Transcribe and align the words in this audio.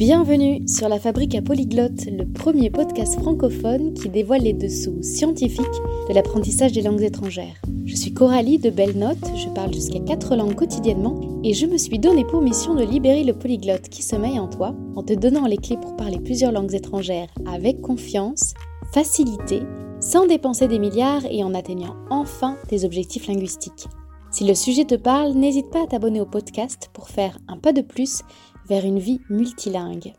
Bienvenue 0.00 0.66
sur 0.66 0.88
la 0.88 0.98
Fabrique 0.98 1.34
à 1.34 1.42
Polyglotte, 1.42 2.06
le 2.06 2.24
premier 2.24 2.70
podcast 2.70 3.20
francophone 3.20 3.92
qui 3.92 4.08
dévoile 4.08 4.40
les 4.40 4.54
dessous 4.54 5.02
scientifiques 5.02 5.60
de 6.08 6.14
l'apprentissage 6.14 6.72
des 6.72 6.80
langues 6.80 7.02
étrangères. 7.02 7.60
Je 7.84 7.94
suis 7.94 8.14
Coralie 8.14 8.58
de 8.58 8.70
Belle 8.70 8.96
Note, 8.96 9.18
je 9.36 9.50
parle 9.50 9.74
jusqu'à 9.74 10.00
4 10.00 10.36
langues 10.36 10.54
quotidiennement 10.54 11.42
et 11.44 11.52
je 11.52 11.66
me 11.66 11.76
suis 11.76 11.98
donné 11.98 12.24
pour 12.24 12.40
mission 12.40 12.74
de 12.74 12.82
libérer 12.82 13.24
le 13.24 13.34
polyglotte 13.34 13.90
qui 13.90 14.02
sommeille 14.02 14.38
en 14.38 14.48
toi 14.48 14.74
en 14.96 15.02
te 15.02 15.12
donnant 15.12 15.44
les 15.44 15.58
clés 15.58 15.76
pour 15.76 15.96
parler 15.96 16.18
plusieurs 16.18 16.52
langues 16.52 16.74
étrangères 16.74 17.28
avec 17.46 17.82
confiance, 17.82 18.54
facilité, 18.94 19.60
sans 20.00 20.26
dépenser 20.26 20.66
des 20.66 20.78
milliards 20.78 21.26
et 21.30 21.44
en 21.44 21.52
atteignant 21.52 21.96
enfin 22.08 22.56
tes 22.68 22.86
objectifs 22.86 23.26
linguistiques. 23.26 23.86
Si 24.32 24.44
le 24.44 24.54
sujet 24.54 24.84
te 24.84 24.94
parle, 24.94 25.32
n'hésite 25.32 25.70
pas 25.70 25.82
à 25.82 25.86
t'abonner 25.88 26.20
au 26.20 26.24
podcast 26.24 26.88
pour 26.92 27.08
faire 27.08 27.36
un 27.48 27.58
pas 27.58 27.72
de 27.72 27.80
plus 27.80 28.22
vers 28.70 28.84
une 28.84 29.00
vie 29.00 29.20
multilingue. 29.28 30.14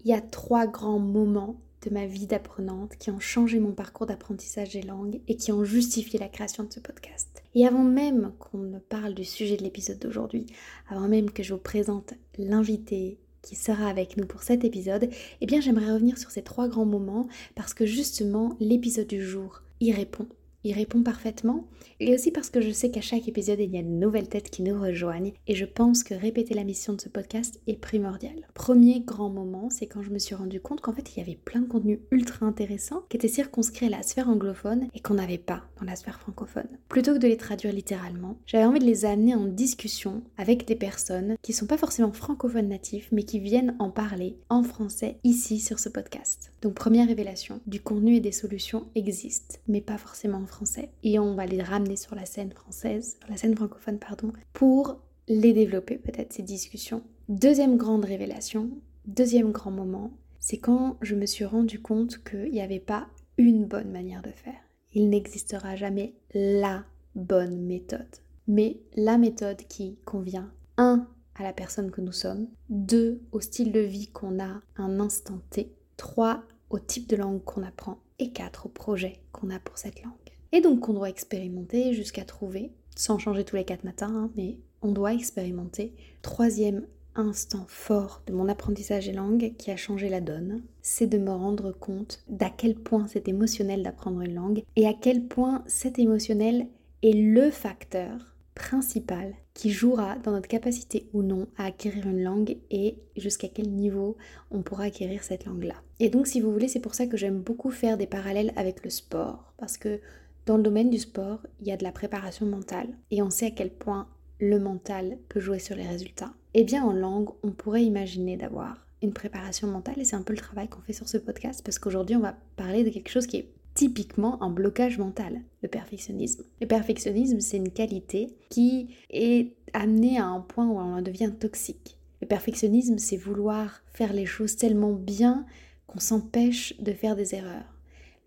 Il 0.00 0.10
y 0.10 0.12
a 0.12 0.20
trois 0.20 0.66
grands 0.66 0.98
moments 0.98 1.54
de 1.86 1.90
ma 1.90 2.06
vie 2.06 2.26
d'apprenante 2.26 2.96
qui 2.98 3.12
ont 3.12 3.20
changé 3.20 3.60
mon 3.60 3.70
parcours 3.70 4.04
d'apprentissage 4.04 4.72
des 4.72 4.82
langues 4.82 5.20
et 5.28 5.36
qui 5.36 5.52
ont 5.52 5.62
justifié 5.62 6.18
la 6.18 6.28
création 6.28 6.64
de 6.64 6.72
ce 6.72 6.80
podcast. 6.80 7.44
Et 7.54 7.68
avant 7.68 7.84
même 7.84 8.32
qu'on 8.40 8.58
ne 8.58 8.80
parle 8.80 9.14
du 9.14 9.24
sujet 9.24 9.56
de 9.56 9.62
l'épisode 9.62 10.00
d'aujourd'hui, 10.00 10.46
avant 10.88 11.06
même 11.06 11.30
que 11.30 11.44
je 11.44 11.54
vous 11.54 11.60
présente 11.60 12.14
l'invité 12.36 13.16
qui 13.42 13.54
sera 13.54 13.86
avec 13.88 14.16
nous 14.16 14.26
pour 14.26 14.42
cet 14.42 14.64
épisode, 14.64 15.08
eh 15.40 15.46
bien 15.46 15.60
j'aimerais 15.60 15.92
revenir 15.92 16.18
sur 16.18 16.32
ces 16.32 16.42
trois 16.42 16.66
grands 16.66 16.84
moments 16.84 17.28
parce 17.54 17.74
que 17.74 17.86
justement 17.86 18.56
l'épisode 18.58 19.06
du 19.06 19.22
jour 19.22 19.62
y 19.80 19.92
répond 19.92 20.26
il 20.64 20.74
répond 20.74 21.02
parfaitement, 21.02 21.66
et 22.00 22.14
aussi 22.14 22.30
parce 22.30 22.50
que 22.50 22.60
je 22.60 22.70
sais 22.70 22.90
qu'à 22.90 23.00
chaque 23.00 23.28
épisode, 23.28 23.60
il 23.60 23.74
y 23.74 23.78
a 23.78 23.82
de 23.82 23.88
nouvelles 23.88 24.28
têtes 24.28 24.50
qui 24.50 24.62
nous 24.62 24.80
rejoignent, 24.80 25.32
et 25.46 25.54
je 25.54 25.64
pense 25.64 26.02
que 26.02 26.14
répéter 26.14 26.54
la 26.54 26.64
mission 26.64 26.92
de 26.92 27.00
ce 27.00 27.08
podcast 27.08 27.60
est 27.66 27.80
primordial. 27.80 28.46
Premier 28.54 29.00
grand 29.00 29.30
moment, 29.30 29.70
c'est 29.70 29.86
quand 29.86 30.02
je 30.02 30.10
me 30.10 30.18
suis 30.18 30.34
rendu 30.34 30.60
compte 30.60 30.80
qu'en 30.80 30.92
fait, 30.92 31.14
il 31.14 31.20
y 31.20 31.22
avait 31.22 31.38
plein 31.44 31.60
de 31.60 31.66
contenus 31.66 32.00
ultra 32.10 32.46
intéressants 32.46 33.02
qui 33.08 33.16
étaient 33.16 33.28
circonscrits 33.28 33.86
à 33.86 33.90
la 33.90 34.02
sphère 34.02 34.28
anglophone 34.28 34.88
et 34.94 35.00
qu'on 35.00 35.14
n'avait 35.14 35.38
pas 35.38 35.62
dans 35.80 35.86
la 35.86 35.96
sphère 35.96 36.20
francophone. 36.20 36.68
Plutôt 36.88 37.14
que 37.14 37.18
de 37.18 37.28
les 37.28 37.36
traduire 37.36 37.72
littéralement, 37.72 38.36
j'avais 38.46 38.64
envie 38.64 38.80
de 38.80 38.84
les 38.84 39.04
amener 39.04 39.34
en 39.34 39.46
discussion 39.46 40.22
avec 40.36 40.66
des 40.66 40.76
personnes 40.76 41.36
qui 41.42 41.52
sont 41.52 41.66
pas 41.66 41.78
forcément 41.78 42.12
francophones 42.12 42.68
natifs, 42.68 43.08
mais 43.12 43.22
qui 43.22 43.38
viennent 43.38 43.76
en 43.78 43.90
parler 43.90 44.36
en 44.48 44.62
français 44.62 45.18
ici 45.24 45.60
sur 45.60 45.78
ce 45.78 45.88
podcast. 45.88 46.52
Donc 46.62 46.74
première 46.74 47.06
révélation, 47.06 47.60
du 47.66 47.80
contenu 47.80 48.16
et 48.16 48.20
des 48.20 48.32
solutions 48.32 48.86
existent, 48.94 49.56
mais 49.68 49.80
pas 49.80 49.98
forcément 49.98 50.38
en 50.38 50.46
français. 50.46 50.57
Et 51.02 51.18
on 51.18 51.34
va 51.34 51.46
les 51.46 51.62
ramener 51.62 51.96
sur 51.96 52.14
la 52.14 52.26
scène 52.26 52.52
française, 52.52 53.18
la 53.28 53.36
scène 53.36 53.56
francophone, 53.56 53.98
pardon, 53.98 54.32
pour 54.52 55.00
les 55.28 55.52
développer 55.52 55.96
peut-être 55.96 56.32
ces 56.32 56.42
discussions. 56.42 57.02
Deuxième 57.28 57.76
grande 57.76 58.04
révélation, 58.04 58.70
deuxième 59.06 59.52
grand 59.52 59.70
moment, 59.70 60.12
c'est 60.38 60.58
quand 60.58 60.96
je 61.02 61.14
me 61.14 61.26
suis 61.26 61.44
rendu 61.44 61.80
compte 61.80 62.22
qu'il 62.24 62.50
n'y 62.50 62.62
avait 62.62 62.80
pas 62.80 63.08
une 63.36 63.66
bonne 63.66 63.90
manière 63.90 64.22
de 64.22 64.30
faire. 64.30 64.60
Il 64.94 65.10
n'existera 65.10 65.76
jamais 65.76 66.14
la 66.32 66.84
bonne 67.14 67.60
méthode, 67.60 68.16
mais 68.46 68.80
la 68.96 69.18
méthode 69.18 69.62
qui 69.68 69.98
convient, 70.04 70.50
un, 70.76 71.06
à 71.34 71.42
la 71.42 71.52
personne 71.52 71.90
que 71.90 72.00
nous 72.00 72.12
sommes, 72.12 72.48
deux, 72.70 73.20
au 73.32 73.40
style 73.40 73.72
de 73.72 73.80
vie 73.80 74.08
qu'on 74.08 74.42
a 74.42 74.60
un 74.76 75.00
instant 75.00 75.40
T, 75.50 75.72
trois, 75.96 76.42
au 76.70 76.78
type 76.78 77.08
de 77.08 77.16
langue 77.16 77.44
qu'on 77.44 77.62
apprend, 77.62 77.98
et 78.18 78.32
quatre, 78.32 78.66
au 78.66 78.68
projet 78.70 79.20
qu'on 79.32 79.50
a 79.50 79.58
pour 79.58 79.78
cette 79.78 80.02
langue. 80.02 80.12
Et 80.52 80.60
donc 80.60 80.80
qu'on 80.80 80.94
doit 80.94 81.10
expérimenter 81.10 81.92
jusqu'à 81.92 82.24
trouver, 82.24 82.72
sans 82.96 83.18
changer 83.18 83.44
tous 83.44 83.56
les 83.56 83.64
quatre 83.64 83.84
matins, 83.84 84.12
hein, 84.12 84.30
mais 84.36 84.58
on 84.82 84.92
doit 84.92 85.14
expérimenter. 85.14 85.92
Troisième 86.22 86.86
instant 87.14 87.64
fort 87.66 88.22
de 88.26 88.32
mon 88.32 88.48
apprentissage 88.48 89.06
des 89.06 89.12
langues 89.12 89.54
qui 89.58 89.70
a 89.70 89.76
changé 89.76 90.08
la 90.08 90.20
donne, 90.20 90.62
c'est 90.82 91.06
de 91.06 91.18
me 91.18 91.30
rendre 91.30 91.72
compte 91.72 92.22
d'à 92.28 92.50
quel 92.50 92.76
point 92.76 93.06
c'est 93.08 93.28
émotionnel 93.28 93.82
d'apprendre 93.82 94.20
une 94.22 94.34
langue 94.34 94.62
et 94.76 94.86
à 94.86 94.94
quel 94.94 95.24
point 95.24 95.64
cet 95.66 95.98
émotionnel 95.98 96.68
est 97.02 97.12
le 97.12 97.50
facteur 97.50 98.36
principal 98.54 99.34
qui 99.54 99.70
jouera 99.70 100.16
dans 100.16 100.32
notre 100.32 100.48
capacité 100.48 101.08
ou 101.12 101.22
non 101.22 101.46
à 101.56 101.66
acquérir 101.66 102.06
une 102.08 102.22
langue 102.22 102.56
et 102.70 102.98
jusqu'à 103.16 103.48
quel 103.48 103.70
niveau 103.70 104.16
on 104.50 104.62
pourra 104.62 104.84
acquérir 104.84 105.24
cette 105.24 105.46
langue-là. 105.46 105.74
Et 106.00 106.10
donc 106.10 106.26
si 106.26 106.40
vous 106.40 106.52
voulez, 106.52 106.68
c'est 106.68 106.80
pour 106.80 106.94
ça 106.94 107.06
que 107.06 107.16
j'aime 107.16 107.40
beaucoup 107.40 107.70
faire 107.70 107.98
des 107.98 108.06
parallèles 108.06 108.52
avec 108.56 108.84
le 108.84 108.90
sport 108.90 109.52
parce 109.58 109.78
que 109.78 110.00
dans 110.48 110.56
le 110.56 110.62
domaine 110.62 110.88
du 110.88 110.98
sport, 110.98 111.40
il 111.60 111.68
y 111.68 111.72
a 111.72 111.76
de 111.76 111.84
la 111.84 111.92
préparation 111.92 112.46
mentale 112.46 112.88
et 113.10 113.20
on 113.20 113.28
sait 113.28 113.46
à 113.46 113.50
quel 113.50 113.70
point 113.70 114.08
le 114.40 114.58
mental 114.58 115.18
peut 115.28 115.40
jouer 115.40 115.58
sur 115.58 115.76
les 115.76 115.86
résultats. 115.86 116.32
Eh 116.54 116.64
bien, 116.64 116.82
en 116.84 116.92
langue, 116.94 117.28
on 117.42 117.50
pourrait 117.50 117.84
imaginer 117.84 118.38
d'avoir 118.38 118.86
une 119.02 119.12
préparation 119.12 119.68
mentale 119.68 119.98
et 119.98 120.06
c'est 120.06 120.16
un 120.16 120.22
peu 120.22 120.32
le 120.32 120.38
travail 120.38 120.66
qu'on 120.66 120.80
fait 120.80 120.94
sur 120.94 121.06
ce 121.06 121.18
podcast 121.18 121.60
parce 121.62 121.78
qu'aujourd'hui, 121.78 122.16
on 122.16 122.20
va 122.20 122.34
parler 122.56 122.82
de 122.82 122.88
quelque 122.88 123.10
chose 123.10 123.26
qui 123.26 123.36
est 123.36 123.50
typiquement 123.74 124.42
un 124.42 124.48
blocage 124.48 124.96
mental, 124.96 125.42
le 125.62 125.68
perfectionnisme. 125.68 126.44
Le 126.62 126.66
perfectionnisme, 126.66 127.40
c'est 127.40 127.58
une 127.58 127.70
qualité 127.70 128.34
qui 128.48 128.94
est 129.10 129.52
amenée 129.74 130.18
à 130.18 130.24
un 130.24 130.40
point 130.40 130.66
où 130.66 130.78
on 130.78 130.96
en 130.96 131.02
devient 131.02 131.32
toxique. 131.38 131.98
Le 132.22 132.26
perfectionnisme, 132.26 132.96
c'est 132.96 133.18
vouloir 133.18 133.82
faire 133.92 134.14
les 134.14 134.26
choses 134.26 134.56
tellement 134.56 134.94
bien 134.94 135.44
qu'on 135.86 136.00
s'empêche 136.00 136.74
de 136.80 136.92
faire 136.94 137.16
des 137.16 137.34
erreurs. 137.34 137.77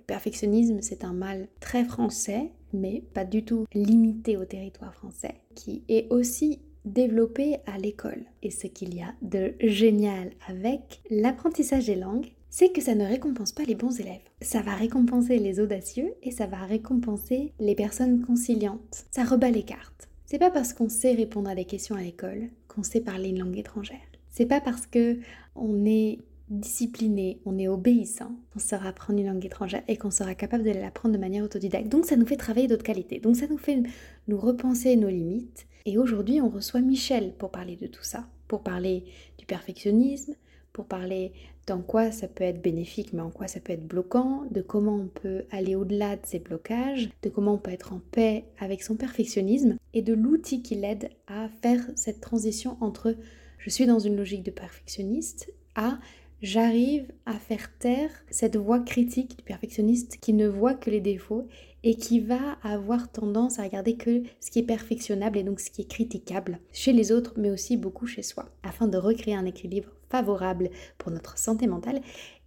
Le 0.02 0.06
perfectionnisme, 0.06 0.80
c'est 0.82 1.04
un 1.04 1.14
mal 1.14 1.48
très 1.60 1.86
français, 1.86 2.52
mais 2.74 3.04
pas 3.14 3.24
du 3.24 3.46
tout 3.46 3.66
limité 3.74 4.36
au 4.36 4.46
territoire 4.46 4.96
français, 4.96 5.36
qui 5.54 5.84
est 5.90 6.12
aussi 6.12 6.60
développé 6.86 7.58
à 7.68 7.78
l'école. 7.78 8.26
Et 8.42 8.50
ce 8.50 8.66
qu'il 8.66 8.96
y 8.96 9.02
a 9.02 9.14
de 9.22 9.54
génial 9.62 10.32
avec 10.48 11.02
l'apprentissage 11.12 11.86
des 11.86 11.96
langues, 11.96 12.32
c'est 12.50 12.72
que 12.72 12.82
ça 12.82 12.96
ne 12.96 13.06
récompense 13.06 13.52
pas 13.52 13.64
les 13.64 13.76
bons 13.76 14.00
élèves. 14.00 14.24
Ça 14.42 14.62
va 14.62 14.74
récompenser 14.74 15.38
les 15.38 15.60
audacieux 15.60 16.16
et 16.24 16.32
ça 16.32 16.48
va 16.48 16.66
récompenser 16.66 17.54
les 17.60 17.76
personnes 17.76 18.26
conciliantes. 18.26 19.06
Ça 19.12 19.24
rebat 19.24 19.52
les 19.52 19.64
cartes. 19.64 20.10
C'est 20.26 20.40
pas 20.40 20.50
parce 20.50 20.74
qu'on 20.74 20.90
sait 20.90 21.14
répondre 21.14 21.50
à 21.50 21.56
des 21.56 21.66
questions 21.66 21.96
à 21.96 22.02
l'école 22.02 22.50
qu'on 22.68 22.84
sait 22.84 23.02
parler 23.02 23.30
une 23.30 23.40
langue 23.40 23.58
étrangère. 23.58 24.00
C'est 24.30 24.48
pas 24.48 24.62
parce 24.62 24.88
que 24.88 25.20
on 25.56 25.86
est 25.86 26.18
discipliné, 26.52 27.40
on 27.46 27.58
est 27.58 27.68
obéissant, 27.68 28.32
on 28.56 28.60
saura 28.60 28.90
apprendre 28.90 29.20
une 29.20 29.28
langue 29.28 29.46
étrangère 29.46 29.84
et 29.88 29.98
qu'on 29.98 30.12
sera 30.12 30.36
capable 30.36 30.64
de 30.64 30.72
l'apprendre 30.72 31.16
de 31.16 31.20
manière 31.20 31.44
autodidacte. 31.44 31.88
Donc 31.90 32.06
ça 32.06 32.18
nous 32.18 32.26
fait 32.26 32.38
travailler 32.38 32.68
d'autres 32.68 32.84
qualités. 32.84 33.20
Donc 33.20 33.38
ça 33.38 33.48
nous 33.48 33.58
fait 33.58 33.82
nous 34.28 34.38
repenser 34.38 34.96
nos 34.98 35.10
limites. 35.10 35.66
Et 35.86 35.98
aujourd'hui, 35.98 36.42
on 36.42 36.50
reçoit 36.50 36.82
Michel 36.82 37.34
pour 37.34 37.50
parler 37.50 37.76
de 37.76 37.88
tout 37.88 38.04
ça, 38.04 38.28
pour 38.48 38.62
parler 38.62 39.06
du 39.40 39.46
perfectionnisme, 39.46 40.36
pour 40.74 40.86
parler 40.86 41.34
d'en 41.68 41.82
quoi 41.82 42.12
ça 42.12 42.28
peut 42.28 42.44
être 42.44 42.62
bénéfique, 42.62 43.14
mais 43.14 43.22
en 43.22 43.30
quoi 43.30 43.48
ça 43.48 43.60
peut 43.60 43.74
être 43.74 43.88
bloquant, 43.88 44.44
de 44.52 44.62
comment 44.62 44.96
on 44.96 45.08
peut 45.08 45.44
aller 45.52 45.76
au-delà 45.76 46.16
de 46.16 46.26
ces 46.26 46.40
blocages, 46.40 47.10
de 47.24 47.30
comment 47.30 47.54
on 47.54 47.58
peut 47.58 47.72
être 47.72 47.94
en 47.94 48.02
paix 48.12 48.46
avec 48.60 48.84
son 48.84 48.96
perfectionnisme 48.96 49.76
et 49.94 50.02
de 50.02 50.14
l'outil 50.14 50.62
qui 50.62 50.76
l'aide 50.76 51.10
à 51.28 51.50
faire 51.62 51.82
cette 51.96 52.22
transition 52.22 52.78
entre 52.82 53.16
je 53.58 53.70
suis 53.70 53.86
dans 53.86 54.00
une 54.00 54.16
logique 54.16 54.44
de 54.44 54.52
perfectionniste 54.52 55.54
à 55.76 56.00
j'arrive 56.42 57.12
à 57.26 57.34
faire 57.34 57.78
taire 57.78 58.10
cette 58.30 58.58
voix 58.58 58.80
critique 58.80 59.38
du 59.38 59.44
perfectionniste 59.44 60.18
qui 60.20 60.34
ne 60.34 60.48
voit 60.48 60.74
que 60.74 60.90
les 60.90 61.02
défauts 61.02 61.48
et 61.84 61.96
qui 61.96 62.20
va 62.20 62.58
avoir 62.64 63.12
tendance 63.12 63.60
à 63.60 63.64
regarder 63.64 63.96
que 63.96 64.24
ce 64.40 64.52
qui 64.52 64.60
est 64.60 64.64
perfectionnable 64.64 65.38
et 65.38 65.44
donc 65.44 65.60
ce 65.60 65.72
qui 65.72 65.82
est 65.82 65.90
critiquable 65.90 66.60
chez 66.72 66.94
les 66.94 67.12
autres, 67.12 67.34
mais 67.38 67.50
aussi 67.50 67.78
beaucoup 67.78 68.06
chez 68.06 68.22
soi, 68.22 68.50
afin 68.64 68.88
de 68.88 68.98
recréer 68.98 69.36
un 69.36 69.46
équilibre 69.46 69.90
favorable 70.10 70.70
pour 70.98 71.12
notre 71.12 71.38
santé 71.38 71.68
mentale. 71.68 72.02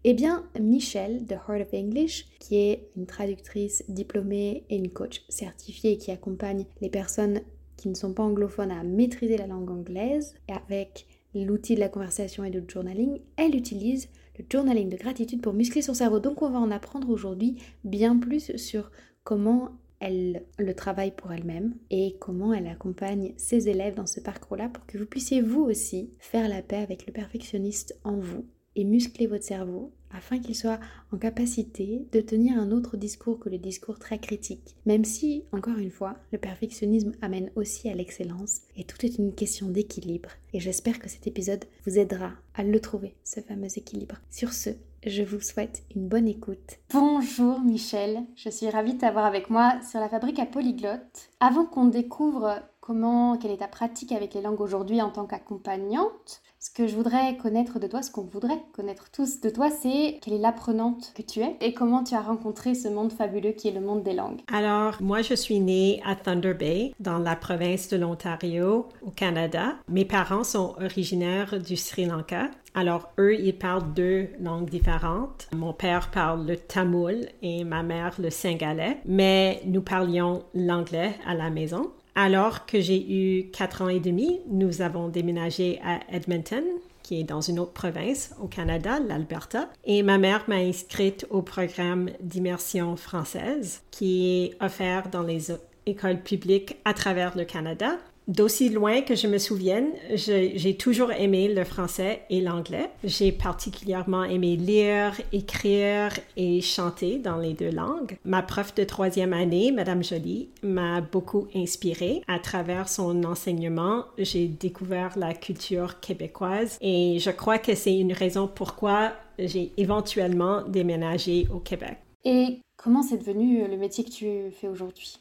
Eh 0.05 0.15
bien, 0.15 0.45
Michelle 0.61 1.25
de 1.25 1.35
Heart 1.35 1.63
of 1.63 1.75
English, 1.75 2.27
qui 2.39 2.57
est 2.57 2.91
une 2.97 3.07
traductrice 3.07 3.85
diplômée 3.89 4.65
et 4.69 4.77
une 4.77 4.91
coach 4.91 5.25
certifiée 5.29 5.97
qui 5.97 6.11
accompagne 6.11 6.67
les 6.81 6.91
personnes 6.91 7.41
qui 7.77 7.89
ne 7.89 7.95
sont 7.95 8.13
pas 8.13 8.23
anglophones 8.23 8.71
à 8.71 8.85
maîtriser 8.85 9.37
la 9.37 9.47
langue 9.47 9.71
anglaise 9.71 10.35
avec 10.49 11.07
l'outil 11.35 11.75
de 11.75 11.81
la 11.81 11.89
conversation 11.89 12.45
et 12.45 12.51
du 12.51 12.63
journaling, 12.67 13.21
elle 13.37 13.57
utilise 13.57 14.09
le 14.39 14.45
journaling 14.51 14.89
de 14.89 14.97
gratitude 14.97 15.43
pour 15.43 15.53
muscler 15.53 15.83
son 15.83 15.95
cerveau. 15.95 16.21
Donc 16.21 16.43
on 16.43 16.51
va 16.51 16.59
en 16.59 16.71
apprendre 16.71 17.11
aujourd'hui 17.11 17.57
bien 17.85 18.19
plus 18.19 18.57
sur 18.57 18.91
comment 19.23 19.71
elle 20.01 20.45
le 20.59 20.75
travaille 20.75 21.13
pour 21.13 21.33
elle-même 21.33 21.75
et 21.91 22.17
comment 22.21 22.53
elle 22.53 22.67
accompagne 22.67 23.33
ses 23.37 23.69
élèves 23.69 23.95
dans 23.95 24.07
ce 24.07 24.21
parcours-là 24.21 24.69
pour 24.69 24.85
que 24.87 24.99
vous 24.99 25.07
puissiez 25.07 25.41
vous 25.41 25.63
aussi 25.63 26.11
faire 26.19 26.49
la 26.49 26.63
paix 26.63 26.77
avec 26.77 27.07
le 27.07 27.13
perfectionniste 27.13 27.99
en 28.05 28.17
vous 28.17 28.45
et 28.77 28.85
muscler 28.85 29.27
votre 29.27 29.45
cerveau 29.45 29.93
afin 30.15 30.39
qu'il 30.39 30.55
soit 30.55 30.81
en 31.13 31.19
capacité 31.19 32.07
de 32.13 32.21
tenir 32.21 32.59
un 32.59 32.71
autre 32.71 32.97
discours 32.97 33.39
que 33.39 33.49
le 33.49 33.59
discours 33.59 33.99
très 33.99 34.19
critique. 34.19 34.77
Même 34.87 35.05
si, 35.05 35.45
encore 35.53 35.79
une 35.79 35.91
fois, 35.91 36.17
le 36.33 36.39
perfectionnisme 36.39 37.13
amène 37.21 37.51
aussi 37.57 37.89
à 37.89 37.95
l'excellence 37.95 38.63
et 38.77 38.85
tout 38.85 39.05
est 39.05 39.19
une 39.19 39.35
question 39.35 39.69
d'équilibre. 39.69 40.31
Et 40.53 40.61
j'espère 40.61 40.99
que 40.99 41.09
cet 41.09 41.27
épisode 41.27 41.65
vous 41.87 41.99
aidera 41.99 42.33
à 42.55 42.63
le 42.63 42.81
trouver, 42.81 43.15
ce 43.25 43.41
fameux 43.41 43.77
équilibre. 43.77 44.17
Sur 44.31 44.53
ce, 44.53 44.71
je 45.07 45.23
vous 45.23 45.41
souhaite 45.41 45.83
une 45.95 46.09
bonne 46.09 46.29
écoute. 46.29 46.79
Bonjour 46.93 47.61
Michel, 47.61 48.25
je 48.37 48.49
suis 48.49 48.71
ravie 48.71 48.95
de 48.95 49.01
t'avoir 49.01 49.27
avec 49.27 49.51
moi 49.51 49.75
sur 49.89 50.01
la 50.01 50.09
fabrique 50.09 50.39
à 50.39 50.47
polyglotte. 50.47 51.31
Avant 51.41 51.67
qu'on 51.67 51.87
découvre 51.87 52.63
comment, 52.81 53.37
quelle 53.37 53.51
est 53.51 53.59
ta 53.59 53.69
pratique 53.69 54.13
avec 54.13 54.35
les 54.35 54.43
langues 54.43 54.61
aujourd'hui 54.61 55.03
en 55.03 55.11
tant 55.11 55.27
qu'accompagnante. 55.27 56.43
Que 56.75 56.89
je 56.89 56.97
voudrais 56.97 57.37
connaître 57.37 57.79
de 57.79 57.87
toi, 57.87 58.03
ce 58.03 58.11
qu'on 58.11 58.23
voudrait 58.23 58.61
connaître 58.73 59.09
tous 59.13 59.41
de 59.41 59.49
toi, 59.49 59.71
c'est 59.71 60.19
quelle 60.21 60.35
est 60.35 60.39
l'apprenante 60.39 61.13
que 61.15 61.23
tu 61.23 61.39
es 61.39 61.57
et 61.61 61.73
comment 61.73 62.03
tu 62.03 62.17
as 62.17 62.21
rencontré 62.21 62.75
ce 62.75 62.89
monde 62.89 63.13
fabuleux 63.13 63.53
qui 63.53 63.69
est 63.69 63.71
le 63.71 63.81
monde 63.81 64.03
des 64.03 64.13
langues. 64.13 64.41
Alors, 64.53 65.01
moi, 65.01 65.23
je 65.23 65.35
suis 65.35 65.61
née 65.61 66.03
à 66.05 66.17
Thunder 66.17 66.53
Bay, 66.53 66.93
dans 66.99 67.21
la 67.21 67.37
province 67.37 67.91
de 67.91 67.97
l'Ontario, 67.97 68.89
au 69.03 69.11
Canada. 69.13 69.77
Mes 69.89 70.05
parents 70.05 70.43
sont 70.43 70.75
originaires 70.83 71.61
du 71.61 71.77
Sri 71.77 72.07
Lanka. 72.07 72.51
Alors, 72.75 73.13
eux, 73.21 73.39
ils 73.39 73.57
parlent 73.57 73.95
deux 73.95 74.31
langues 74.41 74.69
différentes. 74.69 75.47
Mon 75.55 75.73
père 75.73 76.11
parle 76.11 76.45
le 76.45 76.57
tamoul 76.57 77.29
et 77.41 77.63
ma 77.63 77.85
mère 77.85 78.17
le 78.19 78.31
singalais, 78.31 78.99
mais 79.07 79.63
nous 79.65 79.83
parlions 79.83 80.43
l'anglais 80.55 81.15
à 81.25 81.35
la 81.35 81.51
maison. 81.51 81.93
Alors 82.15 82.65
que 82.67 82.81
j'ai 82.81 83.05
eu 83.13 83.51
quatre 83.51 83.83
ans 83.83 83.89
et 83.89 83.99
demi, 83.99 84.41
nous 84.49 84.83
avons 84.83 85.09
déménagé 85.09 85.81
à 85.85 85.99
Edmonton, 86.15 86.63
qui 87.03 87.21
est 87.21 87.25
dans 87.25 87.41
une 87.41 87.59
autre 87.59 87.73
province 87.73 88.35
au 88.41 88.47
Canada, 88.47 89.01
l'Alberta, 89.01 89.69
et 89.85 90.03
ma 90.03 90.17
mère 90.17 90.45
m'a 90.47 90.57
inscrite 90.57 91.27
au 91.31 91.43
programme 91.43 92.11
d'immersion 92.21 92.97
française 92.97 93.83
qui 93.91 94.45
est 94.45 94.63
offert 94.65 95.11
dans 95.11 95.23
les 95.23 95.53
écoles 95.87 96.23
publiques 96.23 96.77
à 96.85 96.95
travers 96.95 97.37
le 97.37 97.45
Canada 97.45 97.99
D'aussi 98.27 98.71
loin 98.71 99.03
que 99.03 99.15
je 99.15 99.27
me 99.27 99.37
souvienne, 99.37 99.89
j'ai 100.15 100.77
toujours 100.79 101.13
aimé 101.13 101.53
le 101.53 101.63
français 101.65 102.23
et 102.31 102.41
l'anglais. 102.41 102.89
J'ai 103.05 103.33
particulièrement 103.33 104.25
aimé 104.25 104.57
lire, 104.57 105.21
écrire 105.33 106.11
et 106.39 106.63
chanter 106.63 107.19
dans 107.19 107.37
les 107.37 107.53
deux 107.53 107.71
langues. 107.71 108.17
Ma 108.25 108.41
prof 108.41 108.75
de 108.75 108.85
troisième 108.85 109.35
année, 109.35 109.73
Madame 109.73 110.03
Jolie, 110.03 110.49
m'a 110.63 111.03
beaucoup 111.03 111.49
inspirée. 111.55 112.23
À 112.27 112.39
travers 112.39 112.89
son 112.89 113.25
enseignement, 113.25 114.05
j'ai 114.17 114.49
découvert 114.49 115.19
la 115.19 115.35
culture 115.35 116.01
québécoise 116.01 116.79
et 116.81 117.19
je 117.19 117.31
crois 117.31 117.59
que 117.59 117.75
c'est 117.75 117.95
une 117.95 118.15
raison 118.15 118.49
pourquoi 118.49 119.13
j'ai 119.39 119.73
éventuellement 119.77 120.63
déménagé 120.67 121.47
au 121.53 121.59
Québec. 121.59 121.99
Et 122.25 122.61
comment 122.79 123.03
c'est 123.03 123.19
devenu 123.19 123.69
le 123.69 123.77
métier 123.77 124.03
que 124.03 124.11
tu 124.11 124.51
fais 124.51 124.69
aujourd'hui? 124.69 125.19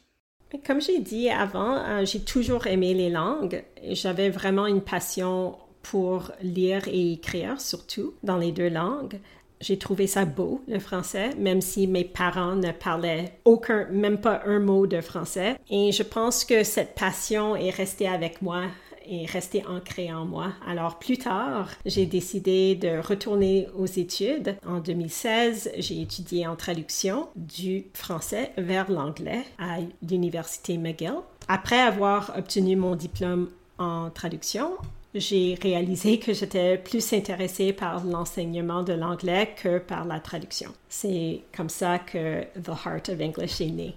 Comme 0.66 0.80
j'ai 0.80 1.00
dit 1.00 1.30
avant, 1.30 1.76
euh, 1.76 2.04
j'ai 2.04 2.20
toujours 2.20 2.66
aimé 2.66 2.94
les 2.94 3.10
langues. 3.10 3.64
J'avais 3.90 4.30
vraiment 4.30 4.66
une 4.66 4.82
passion 4.82 5.56
pour 5.82 6.32
lire 6.42 6.88
et 6.88 7.12
écrire, 7.12 7.60
surtout 7.60 8.14
dans 8.22 8.36
les 8.36 8.52
deux 8.52 8.70
langues. 8.70 9.18
J'ai 9.60 9.78
trouvé 9.78 10.06
ça 10.06 10.24
beau, 10.24 10.60
le 10.68 10.78
français, 10.78 11.30
même 11.38 11.60
si 11.60 11.86
mes 11.86 12.04
parents 12.04 12.56
ne 12.56 12.70
parlaient 12.72 13.38
aucun, 13.44 13.86
même 13.90 14.20
pas 14.20 14.42
un 14.44 14.58
mot 14.58 14.86
de 14.86 15.00
français. 15.00 15.56
Et 15.70 15.92
je 15.92 16.02
pense 16.02 16.44
que 16.44 16.64
cette 16.64 16.94
passion 16.94 17.56
est 17.56 17.70
restée 17.70 18.08
avec 18.08 18.42
moi 18.42 18.64
est 19.06 19.26
resté 19.30 19.64
ancré 19.66 20.12
en 20.12 20.24
moi. 20.24 20.52
Alors 20.66 20.98
plus 20.98 21.18
tard, 21.18 21.70
j'ai 21.86 22.06
décidé 22.06 22.74
de 22.74 22.98
retourner 22.98 23.68
aux 23.76 23.86
études. 23.86 24.56
En 24.66 24.80
2016, 24.80 25.72
j'ai 25.78 26.00
étudié 26.00 26.46
en 26.46 26.56
traduction 26.56 27.28
du 27.36 27.86
français 27.94 28.52
vers 28.56 28.90
l'anglais 28.90 29.44
à 29.58 29.78
l'Université 30.08 30.78
McGill. 30.78 31.16
Après 31.48 31.78
avoir 31.80 32.32
obtenu 32.36 32.76
mon 32.76 32.96
diplôme 32.96 33.50
en 33.78 34.10
traduction, 34.10 34.72
j'ai 35.14 35.56
réalisé 35.62 36.18
que 36.18 36.32
j'étais 36.32 36.76
plus 36.76 37.12
intéressée 37.12 37.72
par 37.72 38.04
l'enseignement 38.04 38.82
de 38.82 38.92
l'anglais 38.92 39.54
que 39.56 39.78
par 39.78 40.04
la 40.04 40.20
traduction. 40.20 40.70
C'est 40.88 41.42
comme 41.56 41.68
ça 41.68 41.98
que 41.98 42.42
The 42.60 42.70
Heart 42.84 43.10
of 43.10 43.20
English 43.20 43.60
est 43.60 43.70
né. 43.70 43.94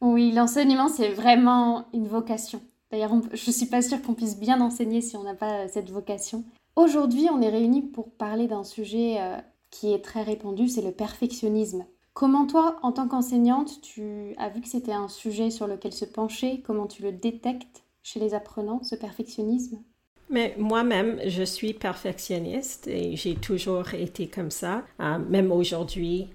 Oui, 0.00 0.32
l'enseignement, 0.32 0.88
c'est 0.88 1.10
vraiment 1.10 1.86
une 1.94 2.06
vocation. 2.06 2.60
D'ailleurs, 2.90 3.12
je 3.32 3.46
ne 3.46 3.52
suis 3.52 3.66
pas 3.66 3.82
sûre 3.82 4.00
qu'on 4.02 4.14
puisse 4.14 4.38
bien 4.38 4.60
enseigner 4.60 5.00
si 5.00 5.16
on 5.16 5.24
n'a 5.24 5.34
pas 5.34 5.64
euh, 5.64 5.68
cette 5.68 5.90
vocation. 5.90 6.44
Aujourd'hui, 6.76 7.28
on 7.32 7.40
est 7.40 7.48
réunis 7.48 7.82
pour 7.82 8.10
parler 8.10 8.46
d'un 8.46 8.64
sujet 8.64 9.16
euh, 9.18 9.36
qui 9.70 9.92
est 9.92 10.04
très 10.04 10.22
répandu, 10.22 10.68
c'est 10.68 10.82
le 10.82 10.92
perfectionnisme. 10.92 11.84
Comment 12.14 12.46
toi, 12.46 12.78
en 12.82 12.92
tant 12.92 13.08
qu'enseignante, 13.08 13.80
tu 13.82 14.34
as 14.38 14.48
vu 14.48 14.60
que 14.60 14.68
c'était 14.68 14.92
un 14.92 15.08
sujet 15.08 15.50
sur 15.50 15.66
lequel 15.66 15.92
se 15.92 16.04
pencher? 16.04 16.62
Comment 16.64 16.86
tu 16.86 17.02
le 17.02 17.12
détectes 17.12 17.84
chez 18.02 18.20
les 18.20 18.34
apprenants, 18.34 18.82
ce 18.82 18.94
perfectionnisme? 18.94 19.78
Mais 20.30 20.54
moi-même, 20.58 21.20
je 21.26 21.42
suis 21.42 21.72
perfectionniste 21.72 22.88
et 22.88 23.16
j'ai 23.16 23.34
toujours 23.34 23.94
été 23.94 24.28
comme 24.28 24.50
ça. 24.50 24.82
Euh, 25.00 25.18
même 25.18 25.52
aujourd'hui, 25.52 26.28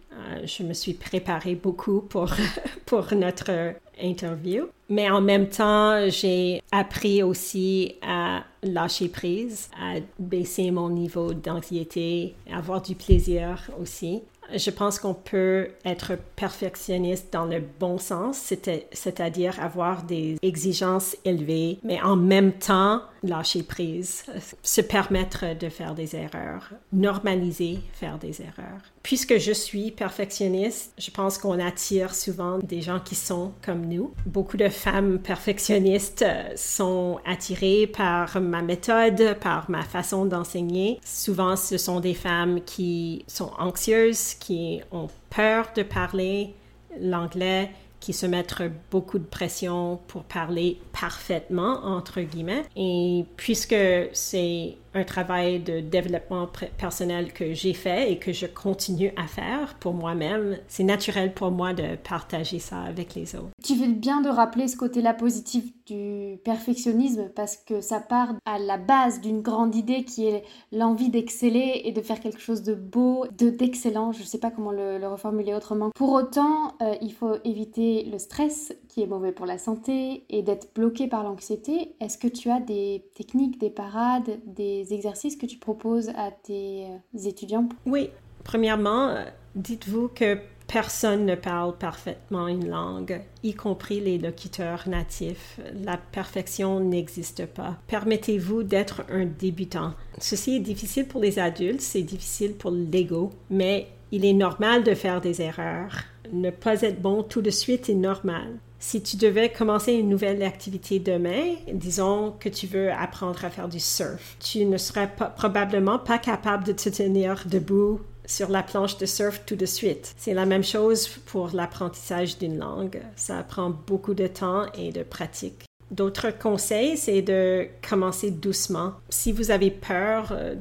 je 0.44 0.64
me 0.64 0.74
suis 0.74 0.94
préparée 0.94 1.56
beaucoup 1.56 2.02
pour, 2.02 2.30
pour 2.86 3.14
notre 3.16 3.74
interview. 4.02 4.66
Mais 4.90 5.10
en 5.10 5.22
même 5.22 5.48
temps, 5.48 6.10
j'ai 6.10 6.62
appris 6.72 7.24
aussi 7.24 7.96
à 8.02 8.44
lâcher 8.64 9.08
prise, 9.08 9.70
à 9.82 10.00
baisser 10.20 10.72
mon 10.72 10.90
niveau 10.90 11.34
d'anxiété, 11.34 12.36
avoir 12.52 12.82
du 12.82 12.96
plaisir 12.96 13.70
aussi. 13.80 14.22
Je 14.56 14.70
pense 14.70 15.00
qu'on 15.00 15.14
peut 15.14 15.70
être 15.86 16.14
perfectionniste 16.36 17.32
dans 17.32 17.46
le 17.46 17.62
bon 17.80 17.98
sens, 17.98 18.54
c'est-à-dire 18.92 19.60
avoir 19.60 20.04
des 20.04 20.38
exigences 20.42 21.16
élevées, 21.26 21.80
mais 21.84 22.02
en 22.02 22.16
même 22.16 22.54
temps 22.54 23.02
lâcher 23.24 23.62
prise, 23.62 24.24
se 24.64 24.82
permettre 24.82 25.56
de 25.58 25.70
faire 25.70 25.94
des 25.94 26.16
erreurs, 26.16 26.72
normaliser 26.92 27.80
faire 27.94 28.18
des 28.18 28.42
erreurs. 28.42 28.82
Puisque 29.04 29.38
je 29.38 29.52
suis 29.52 29.92
perfectionniste, 29.92 30.94
je 30.98 31.12
pense 31.12 31.38
qu'on 31.38 31.60
attire 31.60 32.16
souvent 32.16 32.58
des 32.60 32.82
gens 32.82 33.00
qui 33.00 33.14
sont 33.14 33.52
comme 33.64 33.86
nous. 33.86 34.12
Beaucoup 34.26 34.58
de 34.58 34.70
femmes 34.70 35.20
perfectionnistes 35.20 36.26
sont 36.56 37.20
attirées 37.26 37.86
par 37.86 38.42
ma 38.42 38.64
méthode, 38.64 39.38
par 39.40 39.70
ma 39.70 39.84
façon 39.84 40.26
d'enseigner. 40.26 41.00
Souvent, 41.06 41.56
ce 41.56 41.78
sont 41.78 42.00
des 42.00 42.16
femmes 42.16 42.62
qui 42.62 43.24
sont 43.28 43.52
anxieuses, 43.60 44.34
qui 44.42 44.82
ont 44.92 45.08
peur 45.30 45.70
de 45.74 45.84
parler 45.84 46.54
l'anglais, 47.00 47.72
qui 48.02 48.12
se 48.12 48.26
mettent 48.26 48.64
beaucoup 48.90 49.20
de 49.20 49.24
pression 49.24 50.00
pour 50.08 50.24
parler 50.24 50.82
parfaitement, 50.92 51.86
entre 51.86 52.20
guillemets. 52.20 52.66
Et 52.76 53.24
puisque 53.38 53.76
c'est 54.12 54.76
un 54.94 55.04
travail 55.04 55.60
de 55.60 55.80
développement 55.80 56.48
personnel 56.78 57.34
que 57.34 57.54
j'ai 57.54 57.74
fait 57.74 58.12
et 58.12 58.18
que 58.18 58.34
je 58.34 58.46
continue 58.46 59.12
à 59.16 59.28
faire 59.28 59.76
pour 59.80 59.94
moi-même, 59.94 60.58
c'est 60.68 60.84
naturel 60.84 61.34
pour 61.34 61.52
moi 61.52 61.74
de 61.74 61.96
partager 61.96 62.60
ça 62.60 62.82
avec 62.82 63.16
les 63.16 63.36
autres. 63.36 63.52
Tu 63.64 63.76
fais 63.76 63.88
bien 63.88 64.22
de 64.22 64.30
rappeler 64.30 64.68
ce 64.68 64.78
côté-là 64.78 65.14
positif 65.14 65.66
du 65.86 66.38
perfectionnisme 66.44 67.30
parce 67.36 67.58
que 67.58 67.82
ça 67.82 68.00
part 68.00 68.34
à 68.46 68.60
la 68.60 68.78
base 68.78 69.22
d'une 69.22 69.42
grande 69.42 69.76
idée 69.76 70.04
qui 70.04 70.26
est 70.26 70.44
l'envie 70.72 71.10
d'exceller 71.10 71.82
et 71.86 71.92
de 71.92 72.02
faire 72.02 72.20
quelque 72.20 72.42
chose 72.42 72.64
de 72.64 72.74
beau, 72.74 73.26
de 73.38 73.50
d'excellent. 73.50 74.12
Je 74.12 74.22
ne 74.22 74.26
sais 74.26 74.40
pas 74.40 74.52
comment 74.52 74.72
le, 74.72 75.00
reformuler 75.08 75.54
autrement. 75.54 75.90
Pour 75.96 76.14
autant, 76.14 76.74
euh, 76.82 76.96
il 77.02 77.14
faut 77.14 77.36
éviter 77.44 78.04
le 78.10 78.18
stress 78.18 78.74
qui 78.92 79.02
est 79.02 79.08
mauvais 79.08 79.32
pour 79.32 79.46
la 79.46 79.58
santé 79.58 80.26
et 80.30 80.42
d'être 80.42 80.68
bloqué 80.76 81.08
par 81.08 81.24
l'anxiété. 81.24 81.94
Est-ce 82.02 82.18
que 82.18 82.28
tu 82.28 82.50
as 82.50 82.60
des 82.60 83.06
techniques, 83.16 83.58
des 83.58 83.70
parades, 83.70 84.40
des 84.46 84.94
exercices 84.94 85.38
que 85.38 85.46
tu 85.46 85.58
proposes 85.58 86.10
à 86.10 86.30
tes 86.32 86.88
euh, 86.88 87.20
étudiants? 87.26 87.70
Oui, 87.86 88.10
premièrement, 88.44 89.08
euh, 89.08 89.24
dites-vous 89.56 90.10
que 90.10 90.40
personne 90.68 91.26
ne 91.26 91.36
parle 91.36 91.78
parfaitement 91.78 92.50
une 92.50 92.68
langue, 92.68 93.22
y 93.44 93.54
compris 93.54 94.02
les 94.02 94.18
locuteurs 94.18 94.90
natifs. 94.90 95.60
La 95.86 95.98
perfection 95.98 96.82
n'existe 96.82 97.46
pas. 97.46 97.78
Permettez-vous 97.88 98.64
d'être 98.64 99.04
un 99.10 99.26
débutant. 99.26 99.94
Ceci 100.18 100.58
est 100.58 100.60
difficile 100.60 101.08
pour 101.08 101.22
les 101.22 101.40
adultes, 101.40 101.82
c'est 101.82 102.04
difficile 102.04 102.56
pour 102.56 102.72
l'ego, 102.72 103.30
mais 103.50 103.88
il 104.12 104.26
est 104.26 104.34
normal 104.34 104.84
de 104.84 104.96
faire 104.96 105.22
des 105.22 105.42
erreurs. 105.42 106.04
Ne 106.34 106.50
pas 106.50 106.82
être 106.82 107.02
bon 107.02 107.24
tout 107.24 107.42
de 107.42 107.50
suite 107.50 107.90
est 107.90 107.96
normal. 107.96 108.60
Si 108.84 109.04
tu 109.04 109.16
devais 109.16 109.50
commencer 109.50 109.94
une 109.94 110.10
nouvelle 110.10 110.42
activité 110.42 110.98
demain, 110.98 111.54
disons 111.72 112.34
que 112.40 112.50
tu 112.50 112.66
veux 112.66 112.92
apprendre 112.92 113.46
à 113.46 113.52
faire 113.52 113.70
du 113.70 113.80
surf, 113.80 114.36
tu 114.40 114.66
ne 114.66 114.78
serais 114.78 115.08
probablement 115.38 116.00
pas 116.00 116.18
capable 116.18 116.64
de 116.64 116.72
te 116.72 116.90
tenir 116.90 117.44
debout 117.46 118.02
sur 118.26 118.50
la 118.50 118.64
planche 118.64 118.98
de 118.98 119.06
surf 119.06 119.44
tout 119.46 119.56
de 119.56 119.68
suite. 119.68 120.16
C'est 120.18 120.34
la 120.34 120.48
même 120.48 120.64
chose 120.64 121.08
pour 121.28 121.52
l'apprentissage 121.54 122.40
d'une 122.40 122.58
langue. 122.58 123.00
Ça 123.16 123.44
prend 123.44 123.70
beaucoup 123.70 124.16
de 124.16 124.26
temps 124.26 124.66
et 124.74 124.92
de 124.92 125.04
pratique. 125.04 125.66
D'autres 125.92 126.32
conseils, 126.32 126.96
c'est 126.96 127.22
de 127.22 127.68
commencer 127.88 128.32
doucement. 128.32 128.94
Si 129.10 129.34
vous 129.34 129.52
avez 129.52 129.72
peur 129.72 130.32
euh, 130.32 130.56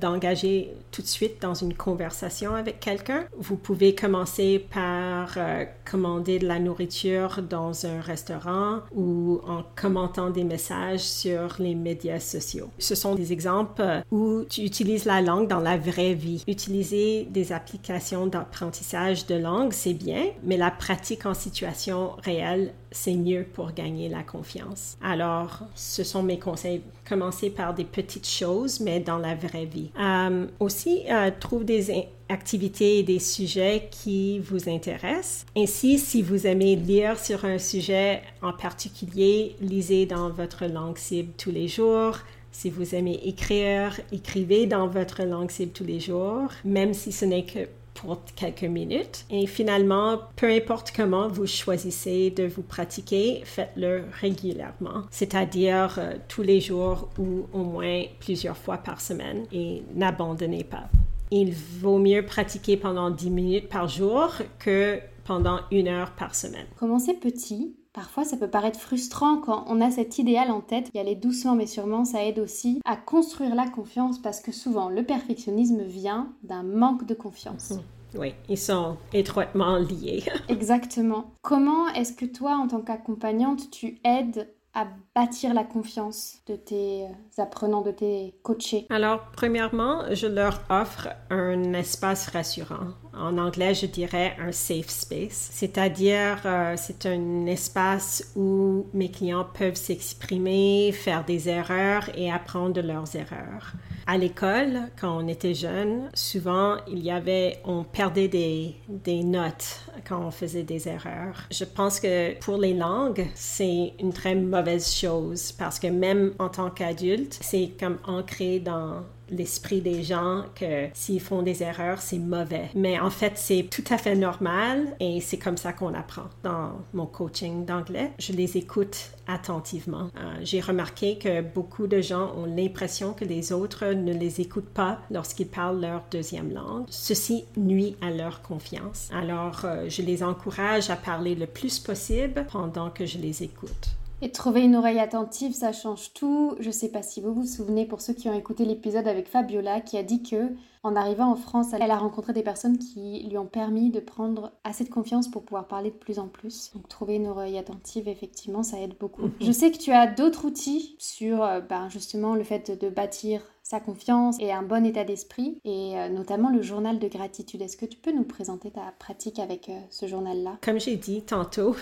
d'engager 0.00 0.72
tout 0.92 1.02
de 1.02 1.08
suite 1.08 1.42
dans 1.42 1.54
une 1.54 1.74
conversation 1.74 2.54
avec 2.54 2.78
quelqu'un, 2.78 3.24
vous 3.36 3.56
pouvez 3.56 3.96
commencer 3.96 4.64
par 4.72 5.34
euh, 5.36 5.64
commander 5.90 6.38
de 6.38 6.46
la 6.46 6.60
nourriture 6.60 7.42
dans 7.42 7.84
un 7.84 8.00
restaurant 8.00 8.80
ou 8.94 9.40
en 9.46 9.64
commentant 9.74 10.30
des 10.30 10.44
messages 10.44 11.00
sur 11.00 11.56
les 11.58 11.74
médias 11.74 12.20
sociaux. 12.20 12.70
Ce 12.78 12.94
sont 12.94 13.16
des 13.16 13.32
exemples 13.32 13.82
euh, 13.82 14.00
où 14.12 14.44
tu 14.48 14.62
utilises 14.62 15.04
la 15.04 15.20
langue 15.20 15.48
dans 15.48 15.60
la 15.60 15.76
vraie 15.76 16.14
vie. 16.14 16.44
Utiliser 16.46 17.24
des 17.24 17.52
applications 17.52 18.28
d'apprentissage 18.28 19.26
de 19.26 19.34
langue, 19.34 19.72
c'est 19.72 19.94
bien, 19.94 20.26
mais 20.44 20.56
la 20.56 20.70
pratique 20.70 21.26
en 21.26 21.34
situation 21.34 22.12
réelle 22.22 22.72
c'est 22.90 23.14
mieux 23.14 23.44
pour 23.52 23.72
gagner 23.72 24.08
la 24.08 24.22
confiance. 24.22 24.96
Alors, 25.02 25.60
ce 25.74 26.04
sont 26.04 26.22
mes 26.22 26.38
conseils. 26.38 26.82
Commencez 27.08 27.50
par 27.50 27.74
des 27.74 27.84
petites 27.84 28.28
choses, 28.28 28.80
mais 28.80 29.00
dans 29.00 29.18
la 29.18 29.34
vraie 29.34 29.66
vie. 29.66 29.90
Euh, 29.98 30.46
aussi, 30.60 31.02
euh, 31.10 31.30
trouve 31.38 31.64
des 31.64 32.08
activités 32.28 32.98
et 32.98 33.02
des 33.02 33.18
sujets 33.18 33.88
qui 33.90 34.38
vous 34.40 34.68
intéressent. 34.68 35.46
Ainsi, 35.56 35.98
si 35.98 36.22
vous 36.22 36.46
aimez 36.46 36.76
lire 36.76 37.18
sur 37.18 37.44
un 37.44 37.58
sujet 37.58 38.22
en 38.42 38.52
particulier, 38.52 39.56
lisez 39.60 40.06
dans 40.06 40.30
votre 40.30 40.66
langue 40.66 40.98
cible 40.98 41.32
tous 41.36 41.50
les 41.50 41.68
jours. 41.68 42.18
Si 42.50 42.70
vous 42.70 42.94
aimez 42.94 43.20
écrire, 43.24 44.00
écrivez 44.12 44.66
dans 44.66 44.88
votre 44.88 45.22
langue 45.24 45.50
cible 45.50 45.72
tous 45.72 45.84
les 45.84 46.00
jours, 46.00 46.48
même 46.64 46.94
si 46.94 47.12
ce 47.12 47.26
n'est 47.26 47.44
que 47.44 47.68
pour 47.96 48.22
quelques 48.36 48.62
minutes. 48.62 49.24
Et 49.30 49.46
finalement, 49.46 50.20
peu 50.36 50.50
importe 50.50 50.92
comment 50.94 51.28
vous 51.28 51.46
choisissez 51.46 52.30
de 52.30 52.46
vous 52.46 52.62
pratiquer, 52.62 53.42
faites-le 53.44 54.04
régulièrement, 54.20 55.02
c'est-à-dire 55.10 55.96
euh, 55.98 56.14
tous 56.28 56.42
les 56.42 56.60
jours 56.60 57.08
ou 57.18 57.46
au 57.52 57.64
moins 57.64 58.02
plusieurs 58.20 58.56
fois 58.56 58.78
par 58.78 59.00
semaine 59.00 59.46
et 59.52 59.82
n'abandonnez 59.94 60.64
pas. 60.64 60.84
Il 61.30 61.52
vaut 61.52 61.98
mieux 61.98 62.24
pratiquer 62.24 62.76
pendant 62.76 63.10
10 63.10 63.30
minutes 63.30 63.68
par 63.68 63.88
jour 63.88 64.30
que 64.58 65.00
pendant 65.24 65.58
une 65.72 65.88
heure 65.88 66.12
par 66.12 66.34
semaine. 66.34 66.66
Commencez 66.78 67.14
petit. 67.14 67.74
Parfois, 67.96 68.24
ça 68.24 68.36
peut 68.36 68.50
paraître 68.50 68.78
frustrant 68.78 69.38
quand 69.38 69.64
on 69.68 69.80
a 69.80 69.90
cet 69.90 70.18
idéal 70.18 70.50
en 70.50 70.60
tête. 70.60 70.90
Y 70.92 70.98
aller 70.98 71.14
doucement 71.14 71.54
mais 71.54 71.66
sûrement, 71.66 72.04
ça 72.04 72.22
aide 72.22 72.38
aussi 72.38 72.82
à 72.84 72.94
construire 72.94 73.54
la 73.54 73.66
confiance 73.66 74.20
parce 74.20 74.40
que 74.40 74.52
souvent, 74.52 74.90
le 74.90 75.02
perfectionnisme 75.02 75.82
vient 75.82 76.28
d'un 76.42 76.62
manque 76.62 77.06
de 77.06 77.14
confiance. 77.14 77.70
Mhm. 77.70 77.80
Oui, 78.18 78.34
ils 78.50 78.58
sont 78.58 78.98
étroitement 79.14 79.76
liés. 79.76 80.24
Exactement. 80.50 81.32
Comment 81.40 81.88
est-ce 81.88 82.12
que 82.12 82.26
toi, 82.26 82.56
en 82.56 82.68
tant 82.68 82.82
qu'accompagnante, 82.82 83.70
tu 83.70 83.98
aides 84.04 84.46
à 84.74 84.86
bâtir 85.14 85.54
la 85.54 85.64
confiance 85.64 86.36
de 86.46 86.54
tes 86.54 87.04
euh, 87.04 87.42
apprenants, 87.42 87.80
de 87.80 87.92
tes 87.92 88.34
coachés? 88.42 88.86
Alors, 88.90 89.20
premièrement, 89.32 90.02
je 90.12 90.26
leur 90.26 90.60
offre 90.68 91.08
un 91.30 91.72
espace 91.72 92.28
rassurant. 92.28 92.88
En 93.18 93.38
anglais, 93.38 93.74
je 93.74 93.86
dirais 93.86 94.36
un 94.38 94.52
safe 94.52 94.88
space, 94.88 95.48
c'est-à-dire 95.52 96.40
euh, 96.44 96.74
c'est 96.76 97.06
un 97.06 97.46
espace 97.46 98.32
où 98.36 98.86
mes 98.92 99.10
clients 99.10 99.46
peuvent 99.54 99.76
s'exprimer, 99.76 100.92
faire 100.92 101.24
des 101.24 101.48
erreurs 101.48 102.10
et 102.14 102.30
apprendre 102.30 102.74
de 102.74 102.80
leurs 102.82 103.16
erreurs. 103.16 103.72
À 104.06 104.18
l'école, 104.18 104.82
quand 105.00 105.16
on 105.16 105.26
était 105.26 105.54
jeune, 105.54 106.10
souvent 106.14 106.76
il 106.86 107.00
y 107.00 107.10
avait, 107.10 107.58
on 107.64 107.82
perdait 107.82 108.28
des, 108.28 108.76
des 108.88 109.24
notes 109.24 109.80
quand 110.06 110.20
on 110.24 110.30
faisait 110.30 110.62
des 110.62 110.86
erreurs. 110.86 111.48
Je 111.50 111.64
pense 111.64 111.98
que 111.98 112.38
pour 112.38 112.58
les 112.58 112.74
langues, 112.74 113.26
c'est 113.34 113.94
une 113.98 114.12
très 114.12 114.34
mauvaise 114.34 114.94
chose 114.94 115.52
parce 115.52 115.80
que 115.80 115.88
même 115.88 116.34
en 116.38 116.48
tant 116.48 116.70
qu'adulte, 116.70 117.38
c'est 117.40 117.72
comme 117.80 117.98
ancré 118.06 118.60
dans 118.60 119.02
l'esprit 119.30 119.80
des 119.80 120.02
gens 120.02 120.44
que 120.54 120.88
s'ils 120.94 121.20
font 121.20 121.42
des 121.42 121.62
erreurs, 121.62 122.00
c'est 122.00 122.18
mauvais. 122.18 122.70
Mais 122.74 122.98
en 122.98 123.10
fait, 123.10 123.32
c'est 123.36 123.68
tout 123.70 123.84
à 123.90 123.98
fait 123.98 124.14
normal 124.14 124.96
et 125.00 125.20
c'est 125.20 125.38
comme 125.38 125.56
ça 125.56 125.72
qu'on 125.72 125.94
apprend. 125.94 126.24
Dans 126.42 126.72
mon 126.94 127.06
coaching 127.06 127.64
d'anglais, 127.64 128.12
je 128.18 128.32
les 128.32 128.56
écoute 128.56 129.10
attentivement. 129.26 130.10
Euh, 130.16 130.34
j'ai 130.42 130.60
remarqué 130.60 131.18
que 131.18 131.40
beaucoup 131.40 131.86
de 131.86 132.00
gens 132.00 132.32
ont 132.36 132.46
l'impression 132.46 133.12
que 133.12 133.24
les 133.24 133.52
autres 133.52 133.86
ne 133.86 134.12
les 134.12 134.40
écoutent 134.40 134.68
pas 134.68 135.00
lorsqu'ils 135.10 135.48
parlent 135.48 135.80
leur 135.80 136.04
deuxième 136.10 136.52
langue. 136.52 136.84
Ceci 136.88 137.44
nuit 137.56 137.96
à 138.00 138.10
leur 138.10 138.42
confiance. 138.42 139.08
Alors, 139.12 139.62
euh, 139.64 139.88
je 139.88 140.02
les 140.02 140.22
encourage 140.22 140.90
à 140.90 140.96
parler 140.96 141.34
le 141.34 141.46
plus 141.46 141.78
possible 141.78 142.46
pendant 142.50 142.90
que 142.90 143.06
je 143.06 143.18
les 143.18 143.42
écoute. 143.42 143.96
Et 144.22 144.32
trouver 144.32 144.62
une 144.62 144.76
oreille 144.76 144.98
attentive, 144.98 145.52
ça 145.52 145.72
change 145.72 146.14
tout. 146.14 146.56
Je 146.58 146.70
sais 146.70 146.88
pas 146.88 147.02
si 147.02 147.20
vous 147.20 147.34
vous 147.34 147.44
souvenez, 147.44 147.84
pour 147.84 148.00
ceux 148.00 148.14
qui 148.14 148.30
ont 148.30 148.38
écouté 148.38 148.64
l'épisode 148.64 149.06
avec 149.06 149.28
Fabiola, 149.28 149.82
qui 149.82 149.98
a 149.98 150.02
dit 150.02 150.22
que 150.22 150.54
en 150.82 150.96
arrivant 150.96 151.30
en 151.30 151.36
France, 151.36 151.74
elle 151.74 151.90
a 151.90 151.98
rencontré 151.98 152.32
des 152.32 152.42
personnes 152.42 152.78
qui 152.78 153.26
lui 153.28 153.36
ont 153.36 153.46
permis 153.46 153.90
de 153.90 154.00
prendre 154.00 154.52
assez 154.64 154.84
de 154.84 154.88
confiance 154.88 155.28
pour 155.28 155.42
pouvoir 155.42 155.66
parler 155.66 155.90
de 155.90 155.96
plus 155.96 156.18
en 156.18 156.28
plus. 156.28 156.70
Donc 156.74 156.88
trouver 156.88 157.16
une 157.16 157.26
oreille 157.26 157.58
attentive, 157.58 158.08
effectivement, 158.08 158.62
ça 158.62 158.80
aide 158.80 158.94
beaucoup. 158.98 159.30
Je 159.40 159.52
sais 159.52 159.70
que 159.70 159.78
tu 159.78 159.92
as 159.92 160.06
d'autres 160.06 160.46
outils 160.46 160.96
sur 160.98 161.42
euh, 161.42 161.60
ben, 161.60 161.88
justement 161.90 162.36
le 162.36 162.44
fait 162.44 162.70
de 162.80 162.88
bâtir 162.88 163.42
sa 163.68 163.80
confiance 163.80 164.36
et 164.38 164.52
un 164.52 164.62
bon 164.62 164.86
état 164.86 165.02
d'esprit, 165.02 165.58
et 165.64 165.98
euh, 165.98 166.08
notamment 166.08 166.50
le 166.50 166.62
journal 166.62 167.00
de 167.00 167.08
gratitude. 167.08 167.62
Est-ce 167.62 167.76
que 167.76 167.84
tu 167.84 167.98
peux 167.98 168.12
nous 168.12 168.22
présenter 168.22 168.70
ta 168.70 168.94
pratique 169.00 169.40
avec 169.40 169.68
euh, 169.68 169.72
ce 169.90 170.06
journal-là? 170.06 170.58
Comme 170.62 170.78
j'ai 170.78 170.94
dit 170.94 171.22
tantôt, 171.22 171.74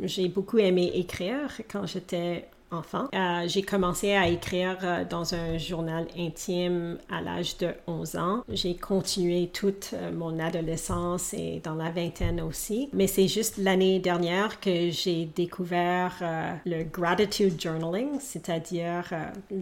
j'ai 0.00 0.28
beaucoup 0.28 0.58
aimé 0.58 0.92
écrire. 0.94 1.60
Quand 1.68 1.86
j'étais 1.86 2.48
enfant. 2.72 3.08
Euh, 3.14 3.44
j'ai 3.46 3.62
commencé 3.62 4.12
à 4.12 4.28
écrire 4.28 4.78
euh, 4.82 5.04
dans 5.08 5.34
un 5.34 5.58
journal 5.58 6.06
intime 6.18 6.98
à 7.10 7.20
l'âge 7.20 7.56
de 7.58 7.68
11 7.86 8.16
ans. 8.16 8.44
J'ai 8.48 8.74
continué 8.74 9.50
toute 9.52 9.90
euh, 9.94 10.10
mon 10.12 10.38
adolescence 10.38 11.34
et 11.34 11.60
dans 11.62 11.74
la 11.74 11.90
vingtaine 11.90 12.40
aussi. 12.40 12.88
Mais 12.92 13.06
c'est 13.06 13.28
juste 13.28 13.58
l'année 13.58 13.98
dernière 13.98 14.60
que 14.60 14.90
j'ai 14.90 15.26
découvert 15.26 16.12
le 16.64 16.82
gratitude 16.84 17.60
journaling, 17.60 18.18
c'est-à-dire 18.20 19.04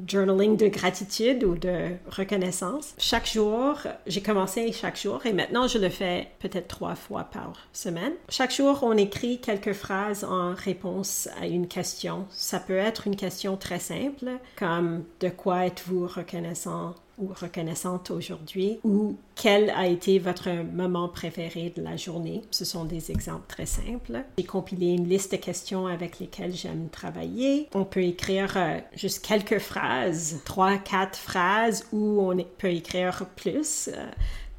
journaling 0.06 0.56
de 0.56 0.68
gratitude 0.68 1.44
ou 1.44 1.56
de 1.56 1.90
reconnaissance. 2.10 2.94
Chaque 2.98 3.28
jour, 3.28 3.78
j'ai 4.06 4.20
commencé 4.20 4.72
chaque 4.72 5.00
jour 5.00 5.24
et 5.26 5.32
maintenant 5.32 5.66
je 5.66 5.78
le 5.78 5.88
fais 5.88 6.28
peut-être 6.38 6.68
trois 6.68 6.94
fois 6.94 7.24
par 7.24 7.52
semaine. 7.72 8.12
Chaque 8.28 8.54
jour, 8.54 8.80
on 8.82 8.96
écrit 8.96 9.38
quelques 9.40 9.72
phrases 9.72 10.24
en 10.24 10.54
réponse 10.54 11.28
à 11.40 11.46
une 11.46 11.66
question. 11.66 12.26
Ça 12.30 12.60
peut 12.60 12.76
être 12.76 12.99
une 13.06 13.16
question 13.16 13.56
très 13.56 13.78
simple, 13.78 14.30
comme 14.56 15.04
de 15.20 15.28
quoi 15.28 15.66
êtes-vous 15.66 16.06
reconnaissant 16.06 16.94
ou 17.20 17.28
reconnaissante 17.38 18.10
aujourd'hui 18.10 18.80
ou 18.82 19.16
quel 19.34 19.70
a 19.70 19.86
été 19.86 20.18
votre 20.18 20.50
moment 20.50 21.08
préféré 21.08 21.72
de 21.74 21.82
la 21.82 21.96
journée. 21.96 22.42
Ce 22.50 22.64
sont 22.64 22.84
des 22.84 23.10
exemples 23.10 23.46
très 23.46 23.66
simples. 23.66 24.24
J'ai 24.38 24.44
compilé 24.44 24.88
une 24.88 25.08
liste 25.08 25.32
de 25.32 25.36
questions 25.36 25.86
avec 25.86 26.18
lesquelles 26.18 26.54
j'aime 26.54 26.88
travailler. 26.90 27.68
On 27.74 27.84
peut 27.84 28.02
écrire 28.02 28.54
euh, 28.56 28.78
juste 28.94 29.24
quelques 29.24 29.58
phrases, 29.58 30.40
trois, 30.44 30.78
quatre 30.78 31.18
phrases 31.18 31.86
ou 31.92 32.20
on 32.20 32.36
peut 32.58 32.72
écrire 32.72 33.26
plus. 33.36 33.90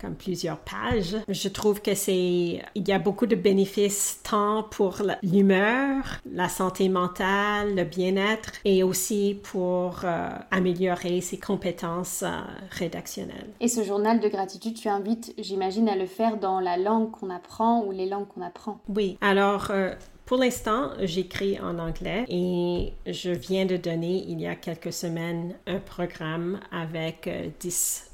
Comme 0.02 0.16
plusieurs 0.16 0.58
pages. 0.58 1.16
Je 1.28 1.48
trouve 1.48 1.80
que 1.80 1.94
c'est, 1.94 2.60
il 2.74 2.88
y 2.88 2.92
a 2.92 2.98
beaucoup 2.98 3.28
de 3.28 3.36
bénéfices 3.36 4.20
tant 4.24 4.64
pour 4.64 4.98
l'humeur, 5.22 6.20
la 6.26 6.50
santé 6.50 6.90
mentale, 6.90 7.76
le 7.76 7.84
bien-être 7.84 8.54
et 8.66 8.82
aussi 8.82 9.40
pour 9.44 10.00
euh, 10.04 10.30
améliorer 10.50 11.22
ses 11.22 11.38
compétences 11.38 12.24
euh, 12.24 12.32
rédactionnelles. 12.72 13.50
Et 13.60 13.68
ce 13.68 13.84
journal 13.84 14.20
de 14.20 14.28
gratitude, 14.28 14.74
tu 14.74 14.88
invites, 14.88 15.36
j'imagine, 15.38 15.88
à 15.88 15.96
le 15.96 16.08
faire 16.08 16.38
dans 16.38 16.60
la 16.60 16.78
langue 16.78 17.12
qu'on 17.12 17.30
apprend 17.30 17.84
ou 17.84 17.92
les 17.92 18.10
langues 18.10 18.28
qu'on 18.28 18.42
apprend. 18.42 18.80
Oui. 18.90 19.20
Alors, 19.22 19.68
euh, 19.70 19.92
pour 20.26 20.38
l'instant, 20.38 20.92
j'écris 21.02 21.60
en 21.60 21.78
anglais 21.78 22.26
et 22.30 22.94
je 23.06 23.32
viens 23.32 23.66
de 23.66 23.78
donner 23.78 24.24
il 24.28 24.40
y 24.40 24.48
a 24.48 24.56
quelques 24.56 24.94
semaines 24.94 25.56
un 25.68 25.80
programme 25.80 26.60
avec 26.72 27.30
10 27.60 28.11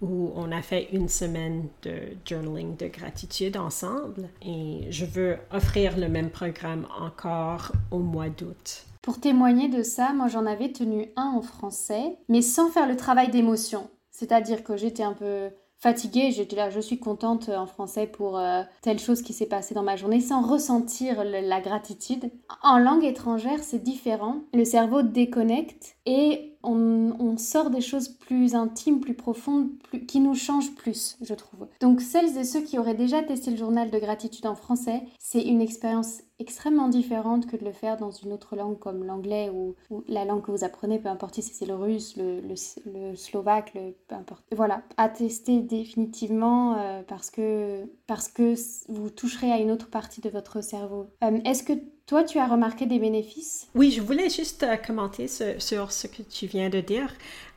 où 0.00 0.30
on 0.34 0.52
a 0.52 0.62
fait 0.62 0.88
une 0.92 1.08
semaine 1.08 1.68
de 1.82 1.92
journaling 2.24 2.76
de 2.76 2.86
gratitude 2.86 3.56
ensemble 3.56 4.28
et 4.40 4.86
je 4.90 5.04
veux 5.04 5.36
offrir 5.50 5.98
le 5.98 6.08
même 6.08 6.30
programme 6.30 6.86
encore 6.98 7.72
au 7.90 7.98
mois 7.98 8.28
d'août. 8.28 8.86
Pour 9.02 9.18
témoigner 9.18 9.68
de 9.68 9.82
ça, 9.82 10.12
moi 10.12 10.28
j'en 10.28 10.46
avais 10.46 10.70
tenu 10.70 11.08
un 11.16 11.32
en 11.36 11.42
français, 11.42 12.16
mais 12.28 12.42
sans 12.42 12.70
faire 12.70 12.86
le 12.86 12.96
travail 12.96 13.30
d'émotion. 13.30 13.90
C'est-à-dire 14.10 14.62
que 14.62 14.76
j'étais 14.76 15.02
un 15.02 15.14
peu 15.14 15.50
fatiguée, 15.82 16.30
j'étais 16.30 16.54
là, 16.54 16.70
je 16.70 16.78
suis 16.78 17.00
contente 17.00 17.48
en 17.48 17.66
français 17.66 18.06
pour 18.06 18.38
euh, 18.38 18.62
telle 18.82 19.00
chose 19.00 19.20
qui 19.20 19.32
s'est 19.32 19.46
passée 19.46 19.74
dans 19.74 19.82
ma 19.82 19.96
journée, 19.96 20.20
sans 20.20 20.40
ressentir 20.40 21.24
la 21.24 21.60
gratitude. 21.60 22.30
En 22.62 22.78
langue 22.78 23.02
étrangère, 23.02 23.58
c'est 23.64 23.82
différent. 23.82 24.42
Le 24.54 24.64
cerveau 24.64 25.02
déconnecte 25.02 25.96
et 26.06 26.52
on, 26.64 27.36
sort 27.38 27.70
des 27.70 27.80
choses 27.80 28.08
plus 28.08 28.54
intimes, 28.54 29.00
plus 29.00 29.14
profondes, 29.14 29.70
qui 30.06 30.20
nous 30.20 30.34
changent 30.34 30.74
plus, 30.74 31.16
je 31.22 31.34
trouve. 31.34 31.66
Donc 31.80 32.00
celles 32.00 32.36
et 32.36 32.44
ceux 32.44 32.60
qui 32.60 32.78
auraient 32.78 32.94
déjà 32.94 33.22
testé 33.22 33.50
le 33.50 33.56
journal 33.56 33.90
de 33.90 33.98
gratitude 33.98 34.46
en 34.46 34.54
français, 34.54 35.02
c'est 35.18 35.42
une 35.42 35.60
expérience 35.60 36.20
extrêmement 36.38 36.88
différente 36.88 37.46
que 37.46 37.56
de 37.56 37.64
le 37.64 37.72
faire 37.72 37.96
dans 37.96 38.10
une 38.10 38.32
autre 38.32 38.54
langue 38.54 38.78
comme 38.78 39.04
l'anglais 39.04 39.50
ou, 39.50 39.74
la 40.08 40.24
langue 40.24 40.42
que 40.42 40.50
vous 40.50 40.64
apprenez, 40.64 40.98
peu 40.98 41.08
importe 41.08 41.36
si 41.36 41.42
c'est 41.42 41.66
le 41.66 41.74
russe, 41.74 42.16
le, 42.16 43.14
slovaque, 43.14 43.72
peu 44.08 44.14
importe. 44.14 44.44
Voilà, 44.54 44.82
à 44.96 45.08
tester 45.08 45.60
définitivement 45.60 46.76
euh, 46.76 47.02
parce, 47.06 47.30
que, 47.30 47.84
parce 48.06 48.28
que 48.28 48.54
vous 48.88 49.10
toucherez 49.10 49.50
à 49.50 49.58
une 49.58 49.70
autre 49.70 49.88
partie 49.88 50.20
de 50.20 50.28
votre 50.28 50.62
cerveau. 50.62 51.06
Euh, 51.24 51.38
est-ce 51.44 51.62
que 51.62 51.72
Toi, 52.06 52.24
tu 52.24 52.38
as 52.38 52.46
remarqué 52.46 52.86
des 52.86 52.98
bénéfices? 52.98 53.68
Oui, 53.74 53.90
je 53.90 54.00
voulais 54.00 54.28
juste 54.28 54.64
euh, 54.64 54.76
commenter 54.76 55.28
sur 55.28 55.92
ce 55.92 56.06
que 56.06 56.22
tu 56.22 56.46
viens 56.46 56.68
de 56.68 56.80
dire. 56.80 57.08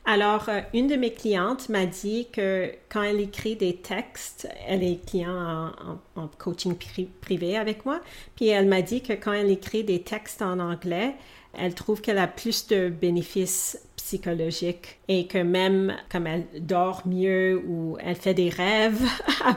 Alors, 0.04 0.48
euh, 0.48 0.60
une 0.72 0.86
de 0.86 0.94
mes 0.94 1.12
clientes 1.12 1.68
m'a 1.68 1.84
dit 1.84 2.28
que 2.32 2.72
quand 2.88 3.02
elle 3.02 3.20
écrit 3.20 3.56
des 3.56 3.76
textes, 3.76 4.48
elle 4.66 4.84
est 4.84 5.04
client 5.04 5.72
en, 6.14 6.28
coaching 6.38 6.76
privé 7.20 7.56
avec 7.56 7.84
moi, 7.84 8.00
puis 8.36 8.46
elle 8.48 8.66
m'a 8.66 8.82
dit 8.82 9.02
que 9.02 9.14
quand 9.14 9.32
elle 9.32 9.50
écrit 9.50 9.82
des 9.82 10.02
textes 10.02 10.42
en 10.42 10.60
anglais, 10.60 11.16
elle 11.58 11.74
trouve 11.74 12.00
qu'elle 12.00 12.18
a 12.18 12.28
plus 12.28 12.68
de 12.68 12.88
bénéfices 12.88 13.78
psychologiques 14.06 15.00
et 15.08 15.26
que 15.26 15.38
même 15.38 15.96
comme 16.12 16.28
elle 16.28 16.46
dort 16.60 17.02
mieux 17.06 17.60
ou 17.66 17.96
elle 17.98 18.14
fait 18.14 18.34
des 18.34 18.50
rêves 18.50 19.02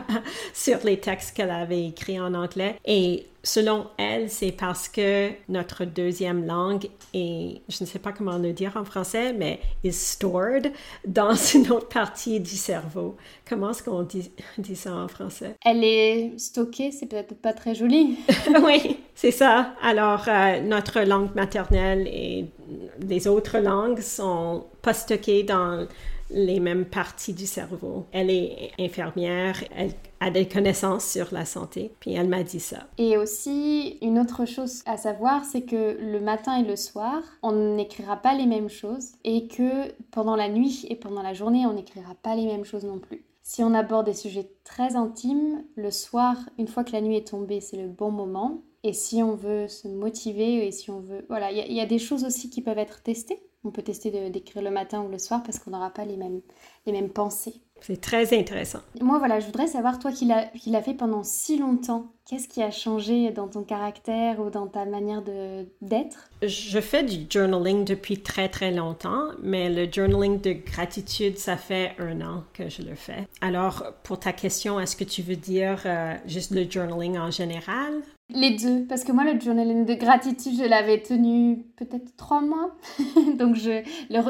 sur 0.55 0.79
les 0.83 0.99
textes 0.99 1.37
qu'elle 1.37 1.51
avait 1.51 1.85
écrits 1.85 2.19
en 2.19 2.33
anglais. 2.33 2.75
Et 2.83 3.27
selon 3.43 3.87
elle, 3.97 4.27
c'est 4.31 4.51
parce 4.51 4.89
que 4.89 5.29
notre 5.49 5.85
deuxième 5.85 6.47
langue 6.47 6.89
est, 7.13 7.61
je 7.69 7.77
ne 7.81 7.85
sais 7.85 7.99
pas 7.99 8.11
comment 8.11 8.39
le 8.39 8.51
dire 8.51 8.75
en 8.75 8.85
français, 8.85 9.33
mais 9.33 9.59
is 9.83 9.93
stored 9.93 10.71
dans 11.05 11.35
une 11.53 11.71
autre 11.71 11.89
partie 11.89 12.39
du 12.39 12.55
cerveau. 12.55 13.17
Comment 13.47 13.69
est-ce 13.69 13.83
qu'on 13.83 14.01
dit, 14.01 14.31
dit, 14.57 14.75
ça 14.75 14.95
en 14.95 15.07
français? 15.07 15.55
Elle 15.63 15.83
est 15.83 16.39
stockée, 16.39 16.91
c'est 16.91 17.05
peut-être 17.05 17.35
pas 17.35 17.53
très 17.53 17.75
joli. 17.75 18.17
oui, 18.63 18.97
c'est 19.13 19.31
ça. 19.31 19.75
Alors, 19.83 20.25
euh, 20.27 20.59
notre 20.61 21.01
langue 21.01 21.35
maternelle 21.35 22.07
et 22.07 22.45
les 22.99 23.27
autres 23.27 23.59
langues 23.59 24.01
sont 24.01 24.65
pas 24.81 24.93
stockées 24.93 25.43
dans 25.43 25.87
les 26.31 26.59
mêmes 26.59 26.85
parties 26.85 27.33
du 27.33 27.47
cerveau. 27.47 28.05
Elle 28.11 28.29
est 28.29 28.71
infirmière, 28.79 29.63
elle 29.75 29.93
a 30.19 30.29
des 30.29 30.47
connaissances 30.47 31.05
sur 31.05 31.27
la 31.31 31.45
santé, 31.45 31.91
puis 31.99 32.13
elle 32.13 32.27
m'a 32.27 32.43
dit 32.43 32.59
ça. 32.59 32.87
Et 32.97 33.17
aussi, 33.17 33.97
une 34.01 34.19
autre 34.19 34.45
chose 34.45 34.83
à 34.85 34.97
savoir, 34.97 35.43
c'est 35.45 35.63
que 35.63 35.97
le 35.99 36.19
matin 36.19 36.57
et 36.57 36.67
le 36.67 36.75
soir, 36.75 37.23
on 37.41 37.75
n'écrira 37.75 38.17
pas 38.17 38.35
les 38.35 38.45
mêmes 38.45 38.69
choses 38.69 39.13
et 39.23 39.47
que 39.47 39.91
pendant 40.11 40.35
la 40.35 40.49
nuit 40.49 40.85
et 40.89 40.95
pendant 40.95 41.23
la 41.23 41.33
journée, 41.33 41.65
on 41.65 41.73
n'écrira 41.73 42.13
pas 42.21 42.35
les 42.35 42.45
mêmes 42.45 42.65
choses 42.65 42.85
non 42.85 42.99
plus. 42.99 43.25
Si 43.41 43.63
on 43.63 43.73
aborde 43.73 44.05
des 44.05 44.13
sujets 44.13 44.51
très 44.63 44.95
intimes, 44.95 45.63
le 45.75 45.89
soir, 45.89 46.35
une 46.59 46.67
fois 46.67 46.83
que 46.83 46.91
la 46.91 47.01
nuit 47.01 47.17
est 47.17 47.29
tombée, 47.29 47.61
c'est 47.61 47.77
le 47.77 47.87
bon 47.87 48.11
moment. 48.11 48.61
Et 48.83 48.93
si 48.93 49.21
on 49.21 49.35
veut 49.35 49.67
se 49.67 49.87
motiver 49.87 50.65
et 50.65 50.71
si 50.71 50.89
on 50.89 50.99
veut... 50.99 51.25
Voilà, 51.27 51.51
il 51.51 51.73
y, 51.73 51.81
a 51.81 51.85
des 51.85 51.99
choses 51.99 52.23
aussi 52.23 52.49
qui 52.49 52.61
peuvent 52.61 52.77
être 52.77 53.01
testées. 53.03 53.41
On 53.65 53.71
peut 53.71 53.81
tester 53.81 54.29
d'écrire 54.29 54.63
le 54.63 54.71
matin 54.71 55.01
ou 55.01 55.09
le 55.09 55.19
soir 55.19 55.43
parce 55.43 55.59
qu'on 55.59 55.71
n'aura 55.71 55.89
pas 55.89 56.05
les 56.05 56.15
mêmes, 56.15 56.39
les 56.85 56.93
mêmes 56.93 57.09
pensées. 57.09 57.55
C'est 57.81 57.99
très 57.99 58.37
intéressant. 58.37 58.79
Moi, 59.01 59.19
voilà, 59.19 59.39
je 59.39 59.45
voudrais 59.45 59.67
savoir, 59.67 59.99
toi 59.99 60.11
qui 60.11 60.25
l'as 60.25 60.81
fait 60.81 60.93
pendant 60.93 61.23
si 61.23 61.57
longtemps, 61.57 62.13
qu'est-ce 62.25 62.47
qui 62.47 62.61
a 62.61 62.71
changé 62.71 63.31
dans 63.31 63.47
ton 63.47 63.63
caractère 63.63 64.39
ou 64.39 64.49
dans 64.49 64.67
ta 64.67 64.85
manière 64.85 65.23
d'être? 65.81 66.29
Je 66.41 66.79
fais 66.79 67.03
du 67.03 67.25
journaling 67.29 67.83
depuis 67.83 68.21
très 68.21 68.47
très 68.47 68.71
longtemps, 68.71 69.29
mais 69.41 69.69
le 69.69 69.91
journaling 69.91 70.39
de 70.39 70.53
gratitude, 70.53 71.37
ça 71.37 71.57
fait 71.57 71.95
un 71.99 72.21
an 72.21 72.43
que 72.53 72.69
je 72.69 72.81
le 72.81 72.95
fais. 72.95 73.27
Alors, 73.41 73.83
pour 74.03 74.19
ta 74.19 74.33
question, 74.33 74.79
est-ce 74.79 74.95
que 74.95 75.03
tu 75.05 75.21
veux 75.21 75.37
dire 75.37 75.81
euh, 75.85 76.15
juste 76.25 76.51
le 76.51 76.69
journaling 76.69 77.17
en 77.17 77.31
général? 77.31 77.93
Les 78.31 78.51
deux, 78.51 78.85
parce 78.87 79.03
que 79.03 79.11
moi, 79.11 79.23
le 79.23 79.39
journaling 79.39 79.85
de 79.85 79.93
gratitude, 79.95 80.53
je 80.57 80.67
l'avais 80.67 81.01
tenu 81.01 81.65
peut-être 81.77 82.15
trois 82.15 82.41
mois. 82.41 82.75
Donc, 83.37 83.55
je, 83.55 83.81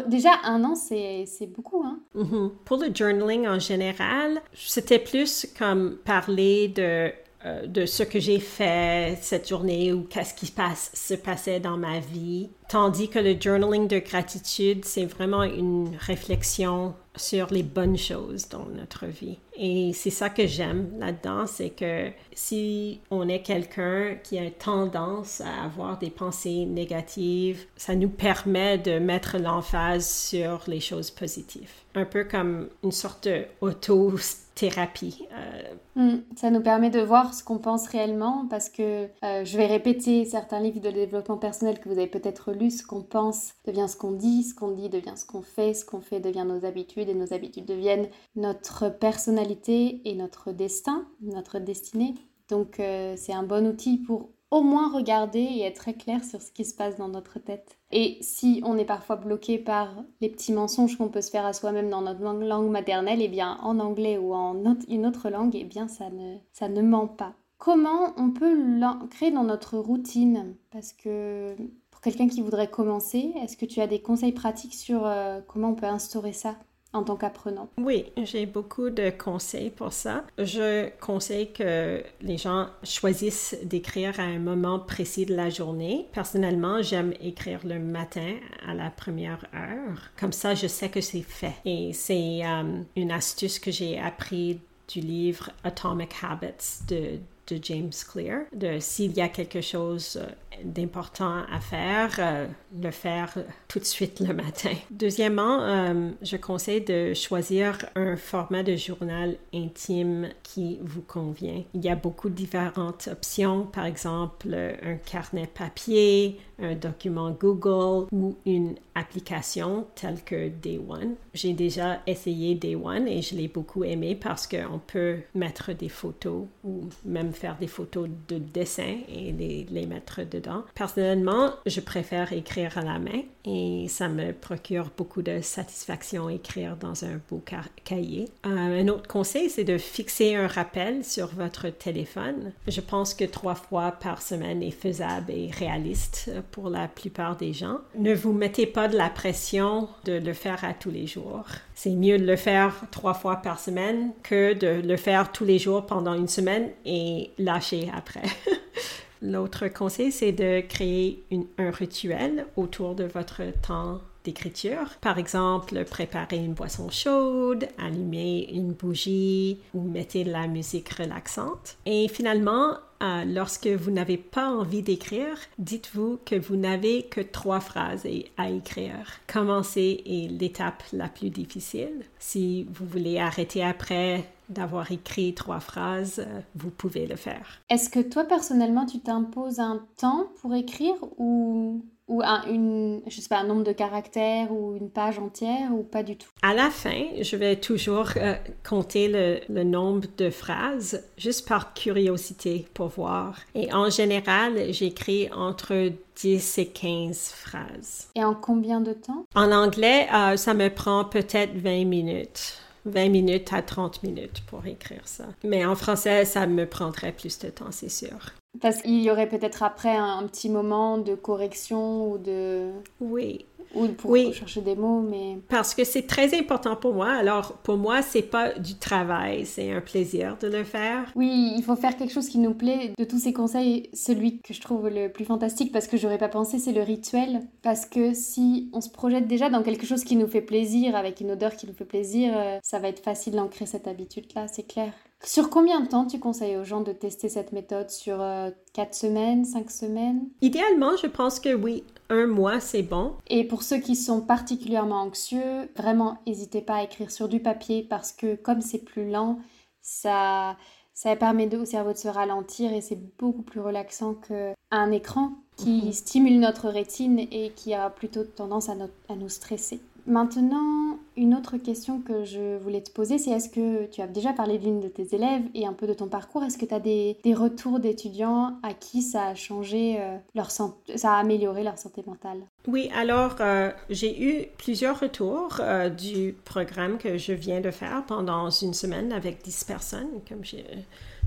déjà, 0.07 0.31
un 0.43 0.63
an, 0.63 0.75
c'est 0.75 1.25
beaucoup. 1.55 1.83
Hein? 1.83 1.99
Mm-hmm. 2.15 2.51
Pour 2.65 2.77
le 2.77 2.93
journaling 2.93 3.47
en 3.47 3.59
général, 3.59 4.41
c'était 4.53 4.99
plus 4.99 5.47
comme 5.57 5.97
parler 6.05 6.69
de 6.69 7.11
euh, 7.45 7.65
de 7.67 7.85
ce 7.85 8.03
que 8.03 8.19
j'ai 8.19 8.39
fait 8.39 9.17
cette 9.21 9.47
journée 9.47 9.93
ou 9.93 10.03
qu'est-ce 10.03 10.33
qui 10.33 10.47
se 10.47 11.13
passait 11.13 11.59
dans 11.61 11.77
ma 11.77 11.99
vie. 11.99 12.49
Tandis 12.67 13.09
que 13.09 13.19
le 13.19 13.39
journaling 13.39 13.87
de 13.87 13.99
gratitude, 13.99 14.83
c'est 14.83 15.05
vraiment 15.05 15.43
une 15.43 15.95
réflexion 15.97 16.93
sur 17.15 17.47
les 17.51 17.63
bonnes 17.63 17.97
choses 17.97 18.49
dans 18.49 18.65
notre 18.65 19.05
vie. 19.05 19.37
Et 19.55 19.91
c'est 19.93 20.09
ça 20.09 20.29
que 20.29 20.47
j'aime 20.47 20.91
là-dedans, 20.99 21.47
c'est 21.47 21.69
que 21.69 22.09
si 22.33 23.01
on 23.09 23.27
est 23.27 23.41
quelqu'un 23.41 24.15
qui 24.23 24.37
a 24.37 24.49
tendance 24.51 25.41
à 25.41 25.63
avoir 25.63 25.97
des 25.97 26.09
pensées 26.09 26.65
négatives, 26.65 27.65
ça 27.75 27.95
nous 27.95 28.09
permet 28.09 28.77
de 28.77 28.99
mettre 28.99 29.37
l'emphase 29.37 30.09
sur 30.09 30.63
les 30.67 30.79
choses 30.79 31.11
positives. 31.11 31.71
Un 31.95 32.05
peu 32.05 32.23
comme 32.23 32.69
une 32.83 32.91
sorte 32.91 33.27
d'auto 33.61 34.17
thérapie. 34.59 35.25
Euh. 35.31 35.75
Hmm, 35.95 36.17
ça 36.35 36.51
nous 36.51 36.61
permet 36.61 36.89
de 36.89 36.99
voir 36.99 37.33
ce 37.33 37.45
qu'on 37.45 37.59
pense 37.59 37.87
réellement 37.87 38.45
parce 38.49 38.67
que 38.67 39.07
euh, 39.23 39.45
je 39.45 39.57
vais 39.57 39.67
répéter 39.67 40.25
certains 40.25 40.59
livres 40.59 40.81
de 40.81 40.91
développement 40.91 41.37
personnel 41.37 41.79
que 41.79 41.87
vous 41.87 41.97
avez 41.97 42.07
peut-être 42.07 42.51
lus. 42.51 42.79
Ce 42.79 42.85
qu'on 42.85 43.01
pense 43.01 43.53
devient 43.65 43.85
ce 43.87 43.95
qu'on 43.95 44.11
dit, 44.11 44.43
ce 44.43 44.53
qu'on 44.53 44.71
dit 44.71 44.89
devient 44.89 45.15
ce 45.15 45.25
qu'on 45.25 45.41
fait, 45.41 45.73
ce 45.73 45.85
qu'on 45.85 46.01
fait 46.01 46.19
devient 46.19 46.45
nos 46.45 46.65
habitudes 46.65 47.07
et 47.07 47.13
nos 47.13 47.33
habitudes 47.33 47.65
deviennent 47.65 48.09
notre 48.35 48.89
personnalité 48.89 50.01
et 50.03 50.13
notre 50.15 50.51
destin, 50.51 51.07
notre 51.21 51.59
destinée. 51.59 52.15
Donc 52.49 52.81
euh, 52.81 53.13
c'est 53.15 53.33
un 53.33 53.43
bon 53.43 53.65
outil 53.65 53.97
pour 53.97 54.29
au 54.51 54.61
moins 54.61 54.91
regarder 54.91 55.39
et 55.39 55.61
être 55.63 55.79
très 55.79 55.93
clair 55.93 56.23
sur 56.23 56.41
ce 56.41 56.51
qui 56.51 56.65
se 56.65 56.75
passe 56.75 56.97
dans 56.97 57.07
notre 57.07 57.39
tête. 57.39 57.77
Et 57.91 58.17
si 58.21 58.61
on 58.65 58.77
est 58.77 58.85
parfois 58.85 59.15
bloqué 59.15 59.57
par 59.57 59.89
les 60.21 60.29
petits 60.29 60.53
mensonges 60.53 60.97
qu'on 60.97 61.09
peut 61.09 61.21
se 61.21 61.29
faire 61.29 61.45
à 61.45 61.53
soi-même 61.53 61.89
dans 61.89 62.01
notre 62.01 62.21
langue 62.21 62.69
maternelle, 62.69 63.21
eh 63.21 63.27
bien 63.27 63.57
en 63.61 63.79
anglais 63.79 64.17
ou 64.17 64.33
en 64.33 64.55
une 64.87 65.05
autre 65.05 65.29
langue, 65.29 65.55
eh 65.55 65.63
bien 65.63 65.87
ça 65.87 66.09
ne, 66.09 66.37
ça 66.51 66.67
ne 66.67 66.81
ment 66.81 67.07
pas. 67.07 67.33
Comment 67.57 68.13
on 68.17 68.31
peut 68.31 68.53
l'ancrer 68.79 69.31
dans 69.31 69.43
notre 69.43 69.77
routine? 69.77 70.55
Parce 70.71 70.93
que 70.93 71.55
pour 71.91 72.01
quelqu'un 72.01 72.29
qui 72.29 72.41
voudrait 72.41 72.69
commencer, 72.69 73.33
est-ce 73.43 73.57
que 73.57 73.65
tu 73.65 73.81
as 73.81 73.87
des 73.87 74.01
conseils 74.01 74.31
pratiques 74.31 74.75
sur 74.75 75.05
euh, 75.05 75.41
comment 75.45 75.71
on 75.71 75.75
peut 75.75 75.85
instaurer 75.85 76.31
ça? 76.31 76.55
En 76.93 77.03
tant 77.03 77.15
qu'apprenant? 77.15 77.69
Oui, 77.77 78.05
j'ai 78.23 78.45
beaucoup 78.45 78.89
de 78.89 79.09
conseils 79.11 79.69
pour 79.69 79.93
ça. 79.93 80.23
Je 80.37 80.89
conseille 80.99 81.51
que 81.51 82.03
les 82.21 82.37
gens 82.37 82.67
choisissent 82.83 83.55
d'écrire 83.63 84.19
à 84.19 84.23
un 84.23 84.39
moment 84.39 84.79
précis 84.79 85.25
de 85.25 85.35
la 85.35 85.49
journée. 85.49 86.07
Personnellement, 86.11 86.81
j'aime 86.81 87.13
écrire 87.21 87.59
le 87.65 87.79
matin 87.79 88.35
à 88.67 88.73
la 88.73 88.89
première 88.89 89.45
heure. 89.53 90.09
Comme 90.19 90.33
ça, 90.33 90.55
je 90.55 90.67
sais 90.67 90.89
que 90.89 91.01
c'est 91.01 91.21
fait. 91.21 91.55
Et 91.65 91.93
c'est 91.93 92.41
euh, 92.43 92.81
une 92.95 93.11
astuce 93.11 93.59
que 93.59 93.71
j'ai 93.71 93.99
appris 93.99 94.59
du 94.87 95.01
livre 95.01 95.51
Atomic 95.63 96.11
Habits 96.23 96.85
de 96.87 97.19
de 97.49 97.59
James 97.61 97.91
Clear, 98.11 98.41
s'il 98.79 99.13
y 99.13 99.21
a 99.21 99.29
quelque 99.29 99.61
chose 99.61 100.17
euh, 100.21 100.31
d'important 100.63 101.43
à 101.51 101.59
faire, 101.59 102.15
euh, 102.19 102.47
le 102.81 102.91
faire 102.91 103.33
tout 103.67 103.79
de 103.79 103.85
suite 103.85 104.19
le 104.19 104.33
matin. 104.33 104.71
Deuxièmement, 104.91 105.61
euh, 105.61 106.11
je 106.21 106.37
conseille 106.37 106.81
de 106.81 107.13
choisir 107.13 107.77
un 107.95 108.15
format 108.15 108.63
de 108.63 108.75
journal 108.75 109.37
intime 109.53 110.29
qui 110.43 110.79
vous 110.81 111.01
convient. 111.01 111.63
Il 111.73 111.83
y 111.83 111.89
a 111.89 111.95
beaucoup 111.95 112.29
de 112.29 112.35
différentes 112.35 113.09
options, 113.11 113.65
par 113.65 113.85
exemple 113.85 114.53
un 114.53 114.95
carnet 114.95 115.47
papier, 115.47 116.39
un 116.61 116.75
document 116.75 117.31
Google 117.31 118.07
ou 118.11 118.35
une 118.45 118.75
application 118.95 119.87
telle 119.95 120.23
que 120.23 120.49
Day 120.49 120.77
One. 120.77 121.15
J'ai 121.33 121.53
déjà 121.53 122.01
essayé 122.05 122.55
Day 122.55 122.75
One 122.75 123.07
et 123.07 123.21
je 123.21 123.35
l'ai 123.35 123.47
beaucoup 123.47 123.83
aimé 123.83 124.15
parce 124.15 124.47
qu'on 124.47 124.79
peut 124.85 125.17
mettre 125.35 125.73
des 125.73 125.89
photos 125.89 126.45
ou 126.63 126.89
même 127.05 127.31
faire 127.31 127.57
des 127.57 127.67
photos 127.67 128.09
de 128.27 128.37
dessin 128.37 128.97
et 129.07 129.31
les, 129.31 129.65
les 129.69 129.85
mettre 129.85 130.21
dedans. 130.23 130.48
Personnellement, 130.75 131.51
je 131.65 131.79
préfère 131.79 132.33
écrire 132.33 132.77
à 132.77 132.81
la 132.81 132.99
main 132.99 133.21
et 133.45 133.87
ça 133.87 134.07
me 134.09 134.31
procure 134.31 134.89
beaucoup 134.97 135.21
de 135.21 135.41
satisfaction 135.41 136.29
écrire 136.29 136.75
dans 136.75 137.05
un 137.05 137.19
beau 137.29 137.43
cahier. 137.83 138.29
Euh, 138.45 138.81
un 138.81 138.87
autre 138.87 139.07
conseil, 139.07 139.49
c'est 139.49 139.63
de 139.63 139.77
fixer 139.77 140.35
un 140.35 140.47
rappel 140.47 141.03
sur 141.03 141.27
votre 141.27 141.69
téléphone. 141.69 142.51
Je 142.67 142.81
pense 142.81 143.13
que 143.13 143.25
trois 143.25 143.55
fois 143.55 143.91
par 143.91 144.21
semaine 144.21 144.61
est 144.61 144.71
faisable 144.71 145.31
et 145.31 145.49
réaliste 145.51 146.31
pour 146.51 146.69
la 146.69 146.87
plupart 146.87 147.37
des 147.37 147.53
gens. 147.53 147.79
Ne 147.97 148.13
vous 148.13 148.33
mettez 148.33 148.65
pas 148.65 148.87
de 148.87 148.97
la 148.97 149.09
pression 149.09 149.89
de 150.05 150.13
le 150.13 150.33
faire 150.33 150.63
à 150.63 150.73
tous 150.73 150.91
les 150.91 151.07
jours. 151.07 151.45
C'est 151.75 151.91
mieux 151.91 152.17
de 152.17 152.25
le 152.25 152.35
faire 152.35 152.73
trois 152.91 153.13
fois 153.13 153.37
par 153.37 153.59
semaine 153.59 154.11
que 154.23 154.53
de 154.53 154.85
le 154.85 154.97
faire 154.97 155.31
tous 155.31 155.45
les 155.45 155.59
jours 155.59 155.85
pendant 155.85 156.13
une 156.13 156.27
semaine 156.27 156.69
et 156.85 157.31
lâcher 157.37 157.89
après. 157.95 158.23
L'autre 159.21 159.67
conseil, 159.67 160.11
c'est 160.11 160.31
de 160.31 160.61
créer 160.61 161.23
un 161.57 161.71
rituel 161.71 162.45
autour 162.55 162.95
de 162.95 163.03
votre 163.03 163.41
temps 163.61 163.99
d'écriture. 164.23 164.95
Par 165.01 165.17
exemple, 165.17 165.83
préparer 165.85 166.37
une 166.37 166.53
boisson 166.53 166.89
chaude, 166.89 167.67
allumer 167.77 168.49
une 168.51 168.73
bougie 168.73 169.59
ou 169.73 169.81
mettez 169.81 170.23
de 170.23 170.31
la 170.31 170.47
musique 170.47 170.89
relaxante. 170.89 171.77
Et 171.85 172.07
finalement, 172.07 172.77
euh, 173.01 173.23
lorsque 173.25 173.67
vous 173.67 173.91
n'avez 173.91 174.17
pas 174.17 174.49
envie 174.49 174.81
d'écrire, 174.81 175.37
dites-vous 175.57 176.19
que 176.25 176.35
vous 176.35 176.57
n'avez 176.57 177.03
que 177.03 177.21
trois 177.21 177.61
phrases 177.61 178.07
à 178.37 178.49
écrire. 178.49 179.19
Commencer 179.27 180.03
est 180.05 180.29
l'étape 180.31 180.83
la 180.91 181.07
plus 181.07 181.29
difficile. 181.29 182.03
Si 182.19 182.67
vous 182.71 182.85
voulez 182.85 183.19
arrêter 183.19 183.63
après 183.63 184.25
d'avoir 184.49 184.91
écrit 184.91 185.33
trois 185.33 185.59
phrases, 185.59 186.19
euh, 186.19 186.41
vous 186.55 186.69
pouvez 186.71 187.07
le 187.07 187.15
faire. 187.15 187.61
Est-ce 187.69 187.89
que 187.89 187.99
toi, 187.99 188.23
personnellement, 188.23 188.85
tu 188.85 188.99
t'imposes 188.99 189.59
un 189.59 189.81
temps 189.97 190.27
pour 190.41 190.53
écrire 190.55 190.95
ou 191.17 191.83
ou 192.09 192.23
un, 192.23 192.43
une, 192.47 193.01
je 193.07 193.21
sais 193.21 193.29
pas, 193.29 193.37
un 193.37 193.43
nombre 193.45 193.63
de 193.63 193.71
caractères 193.71 194.51
ou 194.51 194.75
une 194.75 194.89
page 194.89 195.19
entière 195.19 195.71
ou 195.71 195.83
pas 195.83 196.03
du 196.03 196.17
tout? 196.17 196.27
À 196.41 196.53
la 196.53 196.71
fin, 196.71 197.03
je 197.21 197.35
vais 197.35 197.55
toujours 197.55 198.09
euh, 198.17 198.33
compter 198.67 199.07
le, 199.07 199.39
le, 199.47 199.63
nombre 199.63 200.07
de 200.17 200.31
phrases 200.31 201.03
juste 201.17 201.47
par 201.47 201.73
curiosité 201.73 202.67
pour 202.73 202.87
voir. 202.87 203.37
Et 203.53 203.71
en 203.73 203.89
général, 203.91 204.73
j'écris 204.73 205.29
entre 205.31 205.91
10 206.15 206.57
et 206.57 206.67
15 206.67 207.29
phrases. 207.29 208.09
Et 208.15 208.23
en 208.23 208.33
combien 208.33 208.81
de 208.81 208.93
temps? 208.93 209.23
En 209.35 209.51
anglais, 209.51 210.07
euh, 210.11 210.35
ça 210.35 210.55
me 210.55 210.69
prend 210.69 211.05
peut-être 211.05 211.55
20 211.55 211.85
minutes. 211.85 212.59
20 212.85 213.09
minutes 213.09 213.53
à 213.53 213.61
30 213.61 214.03
minutes 214.03 214.41
pour 214.47 214.65
écrire 214.65 215.01
ça. 215.05 215.25
Mais 215.43 215.65
en 215.65 215.75
français, 215.75 216.25
ça 216.25 216.47
me 216.47 216.65
prendrait 216.65 217.11
plus 217.11 217.39
de 217.39 217.49
temps, 217.49 217.71
c'est 217.71 217.89
sûr. 217.89 218.33
Parce 218.61 218.81
qu'il 218.81 219.01
y 219.01 219.11
aurait 219.11 219.29
peut-être 219.29 219.63
après 219.63 219.95
un, 219.95 220.25
petit 220.27 220.49
moment 220.49 220.97
de 220.97 221.15
correction 221.15 222.11
ou 222.11 222.17
de... 222.17 222.71
Oui. 222.99 223.45
Ou 223.75 223.87
pour 223.89 224.15
chercher 224.33 224.61
des 224.61 224.75
mots, 224.75 225.01
mais... 225.01 225.37
Parce 225.47 225.75
que 225.75 225.83
c'est 225.83 226.07
très 226.07 226.35
important 226.37 226.75
pour 226.75 226.95
moi. 226.95 227.11
Alors, 227.11 227.53
pour 227.57 227.77
moi, 227.77 228.01
c'est 228.01 228.23
pas 228.23 228.57
du 228.57 228.75
travail, 228.75 229.45
c'est 229.45 229.71
un 229.71 229.81
plaisir 229.81 230.37
de 230.41 230.47
le 230.47 230.63
faire. 230.63 231.11
Oui, 231.15 231.53
il 231.55 231.63
faut 231.63 231.75
faire 231.75 231.95
quelque 231.95 232.11
chose 232.11 232.29
qui 232.29 232.39
nous 232.39 232.55
plaît. 232.55 232.93
De 232.97 233.03
tous 233.03 233.19
ces 233.19 233.31
conseils, 233.31 233.89
celui 233.93 234.39
que 234.39 234.55
je 234.55 234.61
trouve 234.61 234.89
le 234.89 235.09
plus 235.09 235.25
fantastique, 235.25 235.71
parce 235.71 235.87
que 235.87 235.97
j'aurais 235.97 236.17
pas 236.17 236.29
pensé, 236.29 236.57
c'est 236.57 236.71
le 236.71 236.81
rituel. 236.81 237.41
Parce 237.61 237.85
que 237.85 238.15
si 238.15 238.71
on 238.73 238.81
se 238.81 238.89
projette 238.89 239.27
déjà 239.27 239.51
dans 239.51 239.61
quelque 239.61 239.85
chose 239.85 240.03
qui 240.03 240.15
nous 240.15 240.27
fait 240.27 240.41
plaisir, 240.41 240.95
avec 240.95 241.21
une 241.21 241.31
odeur 241.31 241.55
qui 241.55 241.67
nous 241.67 241.73
fait 241.73 241.85
plaisir, 241.85 242.33
euh, 242.35 242.57
ça 242.63 242.79
va 242.79 242.87
être 242.87 243.03
facile 243.03 243.35
d'ancrer 243.35 243.67
cette 243.67 243.87
habitude-là, 243.87 244.47
c'est 244.47 244.67
clair. 244.67 244.93
Sur 245.23 245.49
combien 245.49 245.81
de 245.81 245.87
temps 245.87 246.05
tu 246.05 246.19
conseilles 246.19 246.57
aux 246.57 246.63
gens 246.63 246.81
de 246.81 246.93
tester 246.93 247.27
cette 247.27 247.51
méthode? 247.51 247.89
Sur 247.89 248.17
4 248.17 248.21
euh, 248.21 248.91
semaines, 248.91 249.43
5 249.45 249.69
semaines? 249.69 250.29
Idéalement, 250.41 250.95
je 250.95 251.07
pense 251.07 251.39
que 251.39 251.53
oui, 251.53 251.83
un 252.09 252.25
mois, 252.25 252.59
c'est 252.59 252.83
bon. 252.83 253.15
Et 253.27 253.43
pour 253.43 253.63
ceux 253.63 253.79
qui 253.79 253.95
sont 253.95 254.21
particulièrement 254.21 255.01
anxieux, 255.01 255.69
vraiment, 255.75 256.17
n'hésitez 256.25 256.61
pas 256.61 256.75
à 256.75 256.83
écrire 256.83 257.11
sur 257.11 257.27
du 257.27 257.41
papier 257.41 257.85
parce 257.87 258.13
que 258.13 258.35
comme 258.35 258.61
c'est 258.61 258.83
plus 258.83 259.09
lent, 259.11 259.39
ça, 259.81 260.55
ça 260.93 261.15
permet 261.17 261.53
au 261.55 261.65
cerveau 261.65 261.91
de 261.91 261.97
se 261.97 262.07
ralentir 262.07 262.71
et 262.71 262.81
c'est 262.81 262.99
beaucoup 263.17 263.43
plus 263.43 263.59
relaxant 263.59 264.13
qu'un 264.13 264.91
écran 264.91 265.33
qui 265.57 265.83
mhm. 265.83 265.91
stimule 265.91 266.39
notre 266.39 266.69
rétine 266.69 267.19
et 267.19 267.51
qui 267.55 267.73
a 267.73 267.89
plutôt 267.89 268.23
tendance 268.23 268.69
à, 268.69 268.75
à 269.09 269.15
nous 269.15 269.29
stresser. 269.29 269.81
Maintenant, 270.09 270.97
une 271.15 271.35
autre 271.35 271.57
question 271.57 272.01
que 272.01 272.23
je 272.25 272.57
voulais 272.57 272.81
te 272.81 272.89
poser, 272.89 273.19
c'est 273.19 273.29
est-ce 273.29 273.47
que 273.47 273.85
tu 273.85 274.01
as 274.01 274.07
déjà 274.07 274.33
parlé 274.33 274.57
d'une 274.57 274.79
de 274.79 274.87
tes 274.87 275.13
élèves 275.13 275.43
et 275.53 275.67
un 275.67 275.73
peu 275.73 275.85
de 275.85 275.93
ton 275.93 276.07
parcours? 276.07 276.43
Est-ce 276.43 276.57
que 276.57 276.65
tu 276.65 276.73
as 276.73 276.79
des, 276.79 277.15
retours 277.35 277.79
d'étudiants 277.79 278.57
à 278.63 278.73
qui 278.73 279.03
ça 279.03 279.27
a 279.27 279.35
changé 279.35 279.97
euh, 279.99 280.17
leur 280.33 280.49
ça 280.49 280.73
a 281.03 281.19
amélioré 281.19 281.63
leur 281.63 281.77
santé 281.77 282.03
mentale? 282.07 282.39
Oui, 282.67 282.89
alors 282.95 283.35
euh, 283.39 283.71
j'ai 283.91 284.19
eu 284.19 284.47
plusieurs 284.57 284.99
retours 284.99 285.57
euh, 285.59 285.89
du 285.89 286.35
programme 286.43 286.97
que 286.97 287.19
je 287.19 287.33
viens 287.33 287.61
de 287.61 287.69
faire 287.69 288.03
pendant 288.07 288.49
une 288.49 288.73
semaine 288.73 289.13
avec 289.13 289.43
10 289.43 289.63
personnes, 289.65 290.09
comme 290.27 290.43
j'ai 290.43 290.65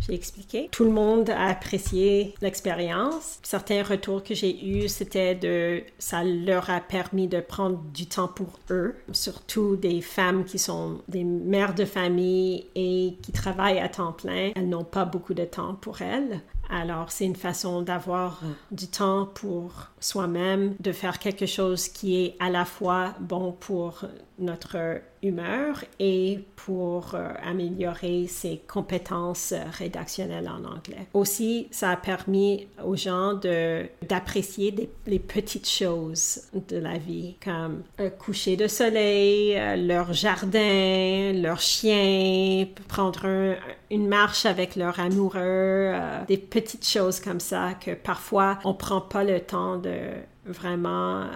j'ai 0.00 0.14
expliqué. 0.14 0.68
Tout 0.72 0.84
le 0.84 0.90
monde 0.90 1.30
a 1.30 1.46
apprécié 1.46 2.34
l'expérience. 2.40 3.38
Certains 3.42 3.82
retours 3.82 4.22
que 4.22 4.34
j'ai 4.34 4.64
eus, 4.64 4.88
c'était 4.88 5.34
de 5.34 5.82
ça 5.98 6.24
leur 6.24 6.70
a 6.70 6.80
permis 6.80 7.28
de 7.28 7.40
prendre 7.40 7.78
du 7.92 8.06
temps 8.06 8.28
pour 8.28 8.58
eux, 8.70 8.94
surtout 9.12 9.76
des 9.76 10.00
femmes 10.00 10.44
qui 10.44 10.58
sont 10.58 11.00
des 11.08 11.24
mères 11.24 11.74
de 11.74 11.84
famille 11.84 12.66
et 12.74 13.16
qui 13.22 13.32
travaillent 13.32 13.80
à 13.80 13.88
temps 13.88 14.12
plein. 14.12 14.52
Elles 14.54 14.68
n'ont 14.68 14.84
pas 14.84 15.04
beaucoup 15.04 15.34
de 15.34 15.44
temps 15.44 15.74
pour 15.74 16.02
elles. 16.02 16.40
Alors, 16.72 17.12
c'est 17.12 17.26
une 17.26 17.36
façon 17.36 17.82
d'avoir 17.82 18.40
du 18.70 18.88
temps 18.88 19.26
pour 19.26 19.90
soi-même, 20.00 20.74
de 20.80 20.90
faire 20.90 21.18
quelque 21.18 21.44
chose 21.44 21.88
qui 21.88 22.24
est 22.24 22.36
à 22.40 22.48
la 22.48 22.64
fois 22.64 23.14
bon 23.20 23.52
pour 23.52 24.06
notre 24.38 25.02
humeur 25.22 25.84
et 26.00 26.40
pour 26.56 27.14
euh, 27.14 27.28
améliorer 27.44 28.26
ses 28.26 28.60
compétences 28.66 29.54
rédactionnelles 29.78 30.48
en 30.48 30.64
anglais. 30.64 31.06
Aussi, 31.14 31.68
ça 31.70 31.90
a 31.90 31.96
permis 31.96 32.66
aux 32.84 32.96
gens 32.96 33.34
d'apprécier 33.34 34.90
les 35.06 35.18
petites 35.18 35.68
choses 35.68 36.42
de 36.68 36.76
la 36.76 36.98
vie, 36.98 37.36
comme 37.42 37.82
un 37.98 38.10
coucher 38.10 38.56
de 38.56 38.66
soleil, 38.66 39.56
euh, 39.56 39.76
leur 39.76 40.12
jardin, 40.12 41.32
leur 41.34 41.60
chien, 41.60 42.66
prendre 42.88 43.56
une 43.90 44.08
marche 44.08 44.46
avec 44.46 44.74
leur 44.74 44.98
amoureux, 44.98 45.40
euh, 45.40 46.24
des 46.26 46.38
petites 46.62 46.86
choses 46.86 47.20
comme 47.20 47.40
ça 47.40 47.74
que 47.74 47.92
parfois 47.94 48.58
on 48.64 48.74
prend 48.74 49.00
pas 49.00 49.24
le 49.24 49.40
temps 49.40 49.76
de 49.76 50.12
vraiment 50.46 51.26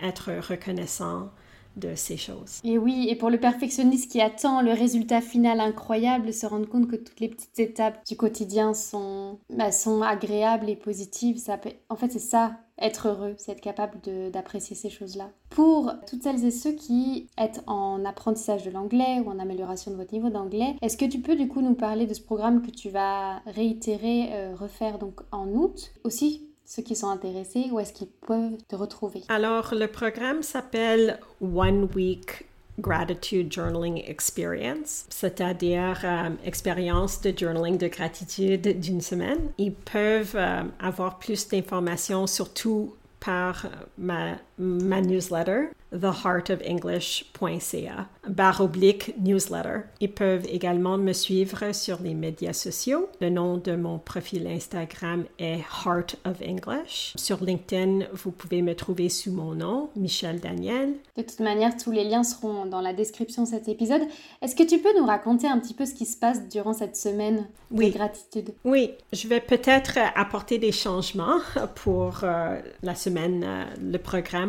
être 0.00 0.30
reconnaissant 0.48 1.30
de 1.76 1.94
ces 1.94 2.16
choses. 2.16 2.60
Et 2.64 2.78
oui, 2.78 3.06
et 3.08 3.16
pour 3.16 3.30
le 3.30 3.38
perfectionniste 3.38 4.10
qui 4.10 4.20
attend 4.20 4.62
le 4.62 4.72
résultat 4.72 5.20
final 5.20 5.60
incroyable, 5.60 6.32
se 6.32 6.46
rendre 6.46 6.68
compte 6.68 6.88
que 6.88 6.96
toutes 6.96 7.20
les 7.20 7.28
petites 7.28 7.58
étapes 7.58 8.04
du 8.06 8.16
quotidien 8.16 8.74
sont, 8.74 9.38
bah, 9.50 9.72
sont 9.72 10.02
agréables 10.02 10.68
et 10.68 10.76
positives, 10.76 11.38
ça 11.38 11.58
peut... 11.58 11.72
en 11.88 11.96
fait 11.96 12.12
c'est 12.12 12.18
ça, 12.18 12.56
être 12.78 13.08
heureux, 13.08 13.34
c'est 13.38 13.52
être 13.52 13.60
capable 13.60 13.98
d'apprécier 14.32 14.74
ces 14.74 14.90
choses-là. 14.90 15.30
Pour 15.50 15.92
toutes 16.08 16.22
celles 16.22 16.44
et 16.44 16.50
ceux 16.50 16.72
qui 16.72 17.28
êtes 17.38 17.62
en 17.66 18.04
apprentissage 18.04 18.64
de 18.64 18.70
l'anglais 18.70 19.20
ou 19.24 19.30
en 19.30 19.38
amélioration 19.38 19.90
de 19.92 19.96
votre 19.96 20.12
niveau 20.12 20.30
d'anglais, 20.30 20.74
est-ce 20.82 20.96
que 20.96 21.04
tu 21.04 21.20
peux 21.20 21.36
du 21.36 21.48
coup 21.48 21.60
nous 21.60 21.74
parler 21.74 22.06
de 22.06 22.14
ce 22.14 22.22
programme 22.22 22.62
que 22.62 22.70
tu 22.70 22.88
vas 22.88 23.38
réitérer, 23.46 24.30
euh, 24.32 24.54
refaire 24.54 24.98
donc 24.98 25.20
en 25.30 25.48
août? 25.48 25.92
Aussi, 26.02 26.48
ceux 26.64 26.82
qui 26.82 26.96
sont 26.96 27.08
intéressés, 27.08 27.68
où 27.70 27.78
est-ce 27.78 27.92
qu'ils 27.92 28.08
peuvent 28.08 28.58
te 28.68 28.76
retrouver? 28.76 29.22
Alors, 29.28 29.74
le 29.74 29.86
programme 29.86 30.42
s'appelle 30.42 31.18
One 31.40 31.88
Week 31.94 32.46
Gratitude 32.78 33.52
Journaling 33.52 34.02
Experience, 34.06 35.06
c'est-à-dire 35.08 36.00
euh, 36.04 36.30
expérience 36.44 37.20
de 37.20 37.36
journaling 37.36 37.78
de 37.78 37.86
gratitude 37.86 38.80
d'une 38.80 39.00
semaine. 39.00 39.38
Ils 39.58 39.74
peuvent 39.74 40.34
euh, 40.34 40.62
avoir 40.80 41.18
plus 41.18 41.46
d'informations, 41.48 42.26
surtout 42.26 42.94
par 43.20 43.66
ma, 43.96 44.36
ma 44.58 45.00
newsletter 45.00 45.70
theheartoфenglish.ca, 45.94 48.08
barre 48.28 48.60
oblique 48.60 49.14
newsletter. 49.20 49.84
Ils 50.00 50.12
peuvent 50.12 50.46
également 50.50 50.98
me 50.98 51.12
suivre 51.12 51.72
sur 51.72 52.02
les 52.02 52.14
médias 52.14 52.52
sociaux. 52.52 53.08
Le 53.20 53.30
nom 53.30 53.58
de 53.58 53.76
mon 53.76 53.98
profil 53.98 54.46
Instagram 54.46 55.24
est 55.38 55.60
Heart 55.84 56.16
of 56.24 56.42
English. 56.42 57.12
Sur 57.16 57.44
LinkedIn, 57.44 58.06
vous 58.12 58.32
pouvez 58.32 58.62
me 58.62 58.74
trouver 58.74 59.08
sous 59.08 59.30
mon 59.30 59.54
nom, 59.54 59.90
Michel 59.96 60.40
Daniel. 60.40 60.94
De 61.16 61.22
toute 61.22 61.40
manière, 61.40 61.76
tous 61.76 61.92
les 61.92 62.04
liens 62.04 62.24
seront 62.24 62.66
dans 62.66 62.80
la 62.80 62.92
description 62.92 63.44
de 63.44 63.48
cet 63.48 63.68
épisode. 63.68 64.02
Est-ce 64.42 64.56
que 64.56 64.64
tu 64.64 64.78
peux 64.78 64.98
nous 64.98 65.06
raconter 65.06 65.46
un 65.46 65.58
petit 65.58 65.74
peu 65.74 65.86
ce 65.86 65.94
qui 65.94 66.06
se 66.06 66.16
passe 66.16 66.48
durant 66.48 66.72
cette 66.72 66.96
semaine 66.96 67.46
de 67.70 67.88
gratitude? 67.88 68.52
Oui, 68.64 68.90
je 69.12 69.28
vais 69.28 69.40
peut-être 69.40 69.98
apporter 70.16 70.58
des 70.58 70.72
changements 70.72 71.38
pour 71.76 72.24
euh, 72.24 72.60
la 72.82 72.94
semaine, 72.94 73.44
euh, 73.44 73.64
le 73.80 73.98
programme 73.98 74.43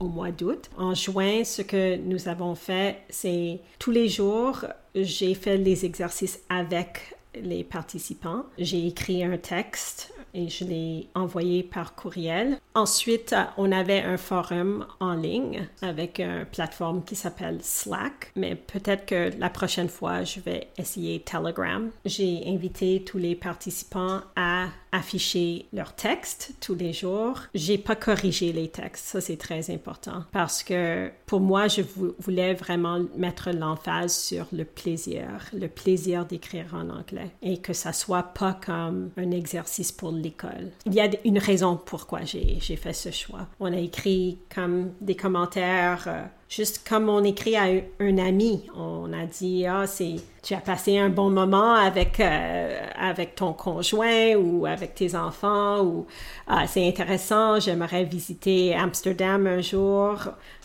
au 0.00 0.06
mois 0.06 0.30
d'août. 0.30 0.70
En 0.76 0.94
juin, 0.94 1.44
ce 1.44 1.62
que 1.62 1.96
nous 1.96 2.28
avons 2.28 2.54
fait, 2.54 2.98
c'est 3.08 3.60
tous 3.78 3.90
les 3.90 4.08
jours, 4.08 4.64
j'ai 4.94 5.34
fait 5.34 5.56
les 5.56 5.84
exercices 5.84 6.40
avec 6.48 7.16
les 7.34 7.64
participants. 7.64 8.44
J'ai 8.58 8.86
écrit 8.86 9.24
un 9.24 9.38
texte 9.38 10.12
et 10.34 10.48
je 10.48 10.64
l'ai 10.64 11.08
envoyé 11.14 11.62
par 11.62 11.94
courriel. 11.94 12.58
Ensuite, 12.74 13.34
on 13.56 13.72
avait 13.72 14.02
un 14.02 14.16
forum 14.16 14.86
en 15.00 15.14
ligne 15.14 15.68
avec 15.82 16.18
une 16.18 16.46
plateforme 16.46 17.04
qui 17.04 17.16
s'appelle 17.16 17.58
Slack, 17.62 18.32
mais 18.36 18.54
peut-être 18.54 19.06
que 19.06 19.30
la 19.38 19.50
prochaine 19.50 19.88
fois, 19.88 20.24
je 20.24 20.40
vais 20.40 20.68
essayer 20.78 21.20
Telegram. 21.20 21.90
J'ai 22.04 22.44
invité 22.46 23.04
tous 23.04 23.18
les 23.18 23.34
participants 23.34 24.20
à 24.36 24.68
afficher 24.92 25.66
leurs 25.72 25.94
textes 25.94 26.52
tous 26.60 26.74
les 26.74 26.92
jours. 26.92 27.40
J'ai 27.54 27.78
pas 27.78 27.96
corrigé 27.96 28.52
les 28.52 28.68
textes, 28.68 29.06
ça 29.06 29.20
c'est 29.20 29.38
très 29.38 29.70
important 29.70 30.24
parce 30.32 30.62
que 30.62 31.10
pour 31.26 31.40
moi, 31.40 31.66
je 31.66 31.80
voulais 32.18 32.54
vraiment 32.54 33.00
mettre 33.16 33.50
l'emphase 33.50 34.14
sur 34.14 34.46
le 34.52 34.64
plaisir, 34.64 35.24
le 35.54 35.68
plaisir 35.68 36.26
d'écrire 36.26 36.74
en 36.74 36.90
anglais 36.90 37.30
et 37.40 37.58
que 37.58 37.72
ça 37.72 37.92
soit 37.92 38.34
pas 38.34 38.58
comme 38.64 39.10
un 39.16 39.30
exercice 39.30 39.92
pour 39.92 40.12
l'école. 40.22 40.70
Il 40.86 40.94
y 40.94 41.00
a 41.00 41.08
une 41.24 41.38
raison 41.38 41.76
pourquoi 41.76 42.20
j'ai 42.24 42.76
fait 42.76 42.92
ce 42.92 43.10
choix. 43.10 43.46
On 43.60 43.72
a 43.72 43.78
écrit 43.78 44.38
comme 44.54 44.92
des 45.00 45.16
commentaires. 45.16 46.28
Juste 46.54 46.86
comme 46.86 47.08
on 47.08 47.24
écrit 47.24 47.56
à 47.56 47.62
un, 47.98 48.18
ami. 48.18 48.66
On 48.76 49.10
a 49.14 49.24
dit, 49.24 49.64
ah, 49.66 49.86
c'est, 49.86 50.16
tu 50.42 50.52
as 50.52 50.60
passé 50.60 50.98
un 50.98 51.08
bon 51.08 51.30
moment 51.30 51.72
avec, 51.72 52.20
euh, 52.20 52.86
avec 52.94 53.36
ton 53.36 53.54
conjoint 53.54 54.34
ou 54.34 54.66
avec 54.66 54.94
tes 54.94 55.14
enfants 55.14 55.82
ou 55.82 56.06
ah, 56.46 56.66
c'est 56.66 56.86
intéressant, 56.86 57.58
j'aimerais 57.58 58.04
visiter 58.04 58.74
Amsterdam 58.74 59.46
un 59.46 59.62
jour, 59.62 60.18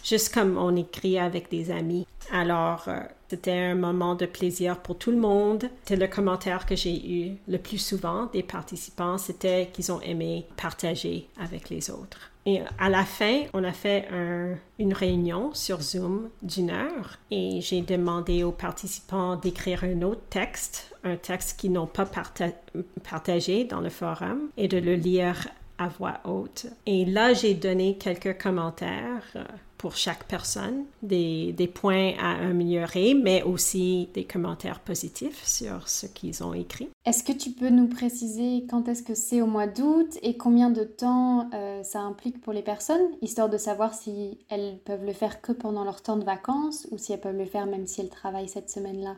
juste 0.04 0.34
comme 0.34 0.58
on 0.58 0.76
écrit 0.76 1.18
avec 1.18 1.50
des 1.50 1.72
amis. 1.72 2.06
Alors, 2.34 2.84
euh, 2.90 3.00
c'était 3.30 3.58
un 3.58 3.76
moment 3.76 4.16
de 4.16 4.26
plaisir 4.26 4.80
pour 4.80 4.98
tout 4.98 5.12
le 5.12 5.18
monde. 5.18 5.70
C'était 5.86 6.06
le 6.06 6.12
commentaire 6.12 6.66
que 6.66 6.76
j'ai 6.76 7.10
eu 7.10 7.38
le 7.48 7.60
plus 7.60 7.78
souvent 7.78 8.26
des 8.34 8.44
participants, 8.44 9.18
c'était 9.18 9.70
qu'ils 9.72 9.90
ont 9.94 10.02
aimé 10.02 10.48
partager 10.58 11.30
avec 11.40 11.70
les 11.70 11.90
autres. 11.90 12.30
Et 12.48 12.62
à 12.80 12.88
la 12.88 13.04
fin, 13.04 13.44
on 13.54 13.62
a 13.66 13.74
fait 13.74 14.08
une 14.80 14.94
réunion 14.94 15.54
sur 15.54 15.82
Zoom 15.82 16.30
d'une 16.42 16.70
heure 16.70 17.18
et 17.30 17.60
j'ai 17.60 17.82
demandé 17.82 18.44
aux 18.46 18.54
participants 18.54 19.36
d'écrire 19.36 19.84
un 19.84 20.02
autre 20.02 20.22
texte, 20.30 20.96
un 21.04 21.18
texte 21.18 21.60
qu'ils 21.60 21.74
n'ont 21.74 21.88
pas 21.88 22.10
partagé 23.04 23.66
dans 23.66 23.82
le 23.82 23.90
forum 23.90 24.50
et 24.56 24.70
de 24.70 24.78
le 24.78 24.96
lire 24.96 25.50
à 25.78 25.90
voix 25.90 26.22
haute. 26.24 26.68
Et 26.86 27.04
là, 27.04 27.34
j'ai 27.34 27.54
donné 27.54 27.98
quelques 27.98 28.42
commentaires 28.42 29.24
euh, 29.36 29.44
pour 29.78 29.96
chaque 29.96 30.26
personne, 30.26 30.86
des, 31.04 31.54
des, 31.54 31.68
points 31.68 32.14
à 32.20 32.48
améliorer, 32.48 33.14
mais 33.14 33.44
aussi 33.44 34.10
des 34.14 34.24
commentaires 34.24 34.80
positifs 34.80 35.46
sur 35.46 35.88
ce 35.88 36.08
qu'ils 36.08 36.44
ont 36.44 36.54
écrit. 36.54 36.90
Est-ce 37.06 37.24
que 37.24 37.32
tu 37.32 37.52
peux 37.52 37.70
nous 37.70 37.88
préciser 37.88 38.66
quand 38.70 38.88
est-ce 38.88 39.04
que 39.04 39.16
c'est 39.16 39.42
au 39.42 39.48
mois 39.48 39.68
d'août 39.68 40.18
et 40.24 40.36
combien 40.36 40.70
de 40.70 40.84
temps 40.84 41.50
euh, 41.54 41.84
ça 41.84 42.00
implique 42.02 42.42
pour 42.42 42.54
les 42.54 42.64
personnes, 42.64 43.12
histoire 43.22 43.50
de 43.50 43.58
savoir 43.58 43.94
si 43.94 44.40
elles 44.50 44.80
peuvent 44.84 45.06
le 45.06 45.14
faire 45.14 45.42
que 45.42 45.52
pendant 45.52 45.84
leur 45.84 46.02
temps 46.02 46.18
de 46.18 46.26
vacances 46.26 46.88
ou 46.92 46.98
si 46.98 47.14
elles 47.14 47.22
peuvent 47.22 47.38
le 47.38 47.46
faire 47.46 47.68
même 47.68 47.88
si 47.88 48.02
elles 48.02 48.10
travaillent 48.10 48.50
cette 48.50 48.70
semaine-là? 48.70 49.16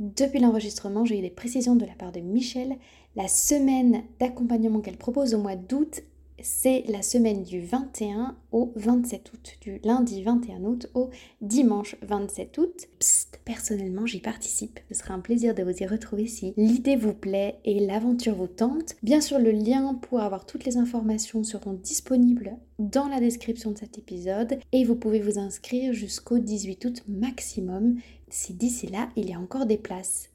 Depuis 0.00 0.40
l'enregistrement, 0.40 1.04
j'ai 1.04 1.18
eu 1.18 1.22
des 1.22 1.30
précisions 1.30 1.76
de 1.76 1.86
la 1.86 1.94
part 1.94 2.12
de 2.12 2.20
Michel. 2.20 2.76
La 3.14 3.28
semaine 3.28 4.02
d'accompagnement 4.18 4.80
qu'elle 4.80 4.96
propose 4.96 5.34
au 5.34 5.38
mois 5.38 5.54
d'août 5.54 6.02
c'est 6.40 6.84
la 6.88 7.02
semaine 7.02 7.42
du 7.42 7.60
21 7.60 8.36
au 8.52 8.72
27 8.76 9.32
août, 9.32 9.56
du 9.60 9.80
lundi 9.84 10.22
21 10.22 10.64
août 10.64 10.90
au 10.94 11.10
dimanche 11.40 11.96
27 12.02 12.58
août. 12.58 12.88
Psst, 12.98 13.40
personnellement, 13.44 14.06
j'y 14.06 14.20
participe. 14.20 14.80
Ce 14.90 14.98
sera 14.98 15.14
un 15.14 15.20
plaisir 15.20 15.54
de 15.54 15.62
vous 15.62 15.76
y 15.82 15.86
retrouver 15.86 16.26
si 16.26 16.54
l'idée 16.56 16.96
vous 16.96 17.14
plaît 17.14 17.58
et 17.64 17.80
l'aventure 17.80 18.34
vous 18.34 18.46
tente. 18.46 18.96
Bien 19.02 19.20
sûr, 19.20 19.38
le 19.38 19.52
lien 19.52 19.94
pour 19.94 20.20
avoir 20.20 20.46
toutes 20.46 20.64
les 20.64 20.76
informations 20.76 21.44
seront 21.44 21.74
disponibles 21.74 22.56
dans 22.78 23.08
la 23.08 23.20
description 23.20 23.70
de 23.70 23.78
cet 23.78 23.98
épisode 23.98 24.58
et 24.72 24.84
vous 24.84 24.96
pouvez 24.96 25.20
vous 25.20 25.38
inscrire 25.38 25.92
jusqu'au 25.92 26.38
18 26.38 26.84
août 26.84 27.02
maximum 27.08 27.96
si 28.28 28.54
d'ici 28.54 28.88
là 28.88 29.08
il 29.16 29.28
y 29.28 29.34
a 29.34 29.38
encore 29.38 29.66
des 29.66 29.78
places. 29.78 30.30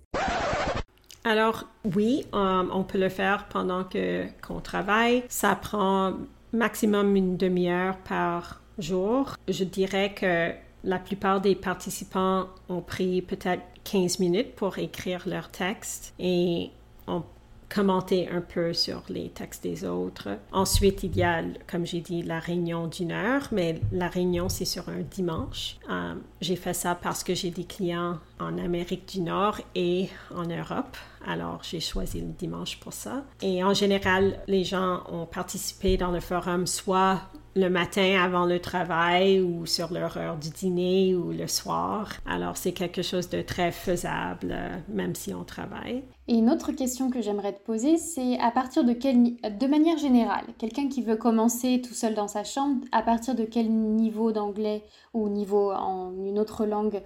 Alors 1.23 1.65
oui, 1.95 2.25
euh, 2.33 2.63
on 2.71 2.83
peut 2.83 2.97
le 2.97 3.09
faire 3.09 3.47
pendant 3.49 3.83
que 3.83 4.25
qu'on 4.41 4.61
travaille. 4.61 5.23
Ça 5.29 5.55
prend 5.55 6.13
maximum 6.53 7.15
une 7.15 7.37
demi-heure 7.37 7.97
par 7.97 8.61
jour. 8.77 9.35
Je 9.47 9.63
dirais 9.63 10.13
que 10.13 10.51
la 10.83 10.99
plupart 10.99 11.41
des 11.41 11.55
participants 11.55 12.47
ont 12.69 12.81
pris 12.81 13.21
peut-être 13.21 13.63
15 13.83 14.19
minutes 14.19 14.55
pour 14.55 14.77
écrire 14.77 15.23
leur 15.27 15.49
texte 15.49 16.13
et 16.19 16.69
on 17.07 17.23
commenter 17.69 18.27
un 18.29 18.41
peu 18.41 18.73
sur 18.73 19.03
les 19.09 19.29
textes 19.29 19.63
des 19.63 19.85
autres. 19.85 20.29
Ensuite, 20.51 21.03
il 21.03 21.15
y 21.15 21.23
a, 21.23 21.43
comme 21.67 21.85
j'ai 21.85 22.01
dit, 22.01 22.23
la 22.23 22.39
réunion 22.39 22.87
d'une 22.87 23.11
heure, 23.11 23.47
mais 23.51 23.79
la 23.91 24.07
réunion, 24.07 24.49
c'est 24.49 24.65
sur 24.65 24.89
un 24.89 25.01
dimanche. 25.01 25.77
Euh, 25.89 26.15
j'ai 26.41 26.55
fait 26.55 26.73
ça 26.73 26.95
parce 26.95 27.23
que 27.23 27.35
j'ai 27.35 27.51
des 27.51 27.65
clients 27.65 28.17
en 28.39 28.57
Amérique 28.57 29.07
du 29.07 29.21
Nord 29.21 29.59
et 29.75 30.09
en 30.35 30.45
Europe. 30.45 30.97
Alors, 31.25 31.59
j'ai 31.63 31.79
choisi 31.79 32.21
le 32.21 32.33
dimanche 32.33 32.79
pour 32.79 32.93
ça. 32.93 33.25
Et 33.41 33.63
en 33.63 33.73
général, 33.73 34.41
les 34.47 34.63
gens 34.63 35.03
ont 35.11 35.25
participé 35.25 35.97
dans 35.97 36.11
le 36.11 36.19
forum 36.19 36.67
soit 36.67 37.21
le 37.55 37.69
matin 37.69 38.19
avant 38.23 38.45
le 38.45 38.59
travail 38.59 39.41
ou 39.41 39.65
sur 39.65 39.91
leur 39.91 40.17
heure 40.17 40.37
du 40.37 40.49
dîner 40.49 41.15
ou 41.15 41.31
le 41.31 41.47
soir. 41.47 42.13
Alors 42.25 42.57
c'est 42.57 42.71
quelque 42.71 43.01
chose 43.01 43.29
de 43.29 43.41
très 43.41 43.71
faisable 43.71 44.51
euh, 44.51 44.77
même 44.87 45.15
si 45.15 45.33
on 45.33 45.43
travaille. 45.43 46.03
Et 46.27 46.35
une 46.35 46.49
autre 46.49 46.71
question 46.71 47.09
que 47.09 47.21
j'aimerais 47.21 47.53
te 47.53 47.61
poser, 47.61 47.97
c'est 47.97 48.39
à 48.39 48.51
partir 48.51 48.83
de 48.83 48.93
quel 48.93 49.35
de 49.35 49.67
manière 49.67 49.97
générale, 49.97 50.45
quelqu'un 50.57 50.87
qui 50.87 51.01
veut 51.01 51.15
commencer 51.15 51.81
tout 51.85 51.93
seul 51.93 52.13
dans 52.13 52.27
sa 52.27 52.43
chambre, 52.43 52.85
à 52.91 53.01
partir 53.01 53.35
de 53.35 53.43
quel 53.43 53.69
niveau 53.71 54.31
d'anglais 54.31 54.83
ou 55.13 55.27
niveau 55.27 55.71
en 55.71 56.13
une 56.23 56.39
autre 56.39 56.65
langue 56.65 57.01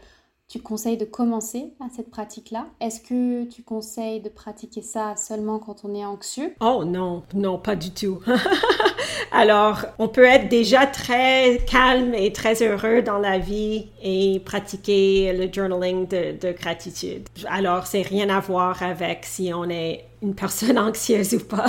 tu 0.54 0.60
conseilles 0.60 0.98
de 0.98 1.06
commencer 1.06 1.74
à 1.80 1.86
cette 1.96 2.12
pratique-là? 2.12 2.68
Est-ce 2.80 3.02
que 3.02 3.46
tu 3.46 3.64
conseilles 3.64 4.22
de 4.22 4.30
pratiquer 4.30 4.84
ça 4.84 5.16
seulement 5.16 5.58
quand 5.58 5.84
on 5.84 5.96
est 5.96 6.06
anxieux? 6.06 6.54
Oh 6.62 6.84
non, 6.86 7.24
non, 7.34 7.58
pas 7.58 7.76
du 7.76 7.90
tout. 7.90 8.20
Alors, 9.32 9.84
on 9.98 10.08
peut 10.10 10.26
être 10.26 10.50
déjà 10.50 10.86
très 10.86 11.60
calme 11.68 12.14
et 12.14 12.32
très 12.32 12.62
heureux 12.62 13.02
dans 13.02 13.18
la 13.18 13.40
vie 13.40 13.88
et 14.04 14.44
pratiquer 14.46 15.34
le 15.34 15.52
journaling 15.52 16.08
de, 16.08 16.52
gratitude. 16.52 17.28
Alors, 17.48 17.88
c'est 17.88 18.04
rien 18.04 18.30
à 18.30 18.40
voir 18.40 18.84
avec 18.84 19.26
si 19.26 19.52
on 19.56 19.68
est 19.72 20.06
une 20.22 20.36
personne 20.36 20.78
anxieuse 20.88 21.34
ou 21.34 21.40
pas. 21.40 21.66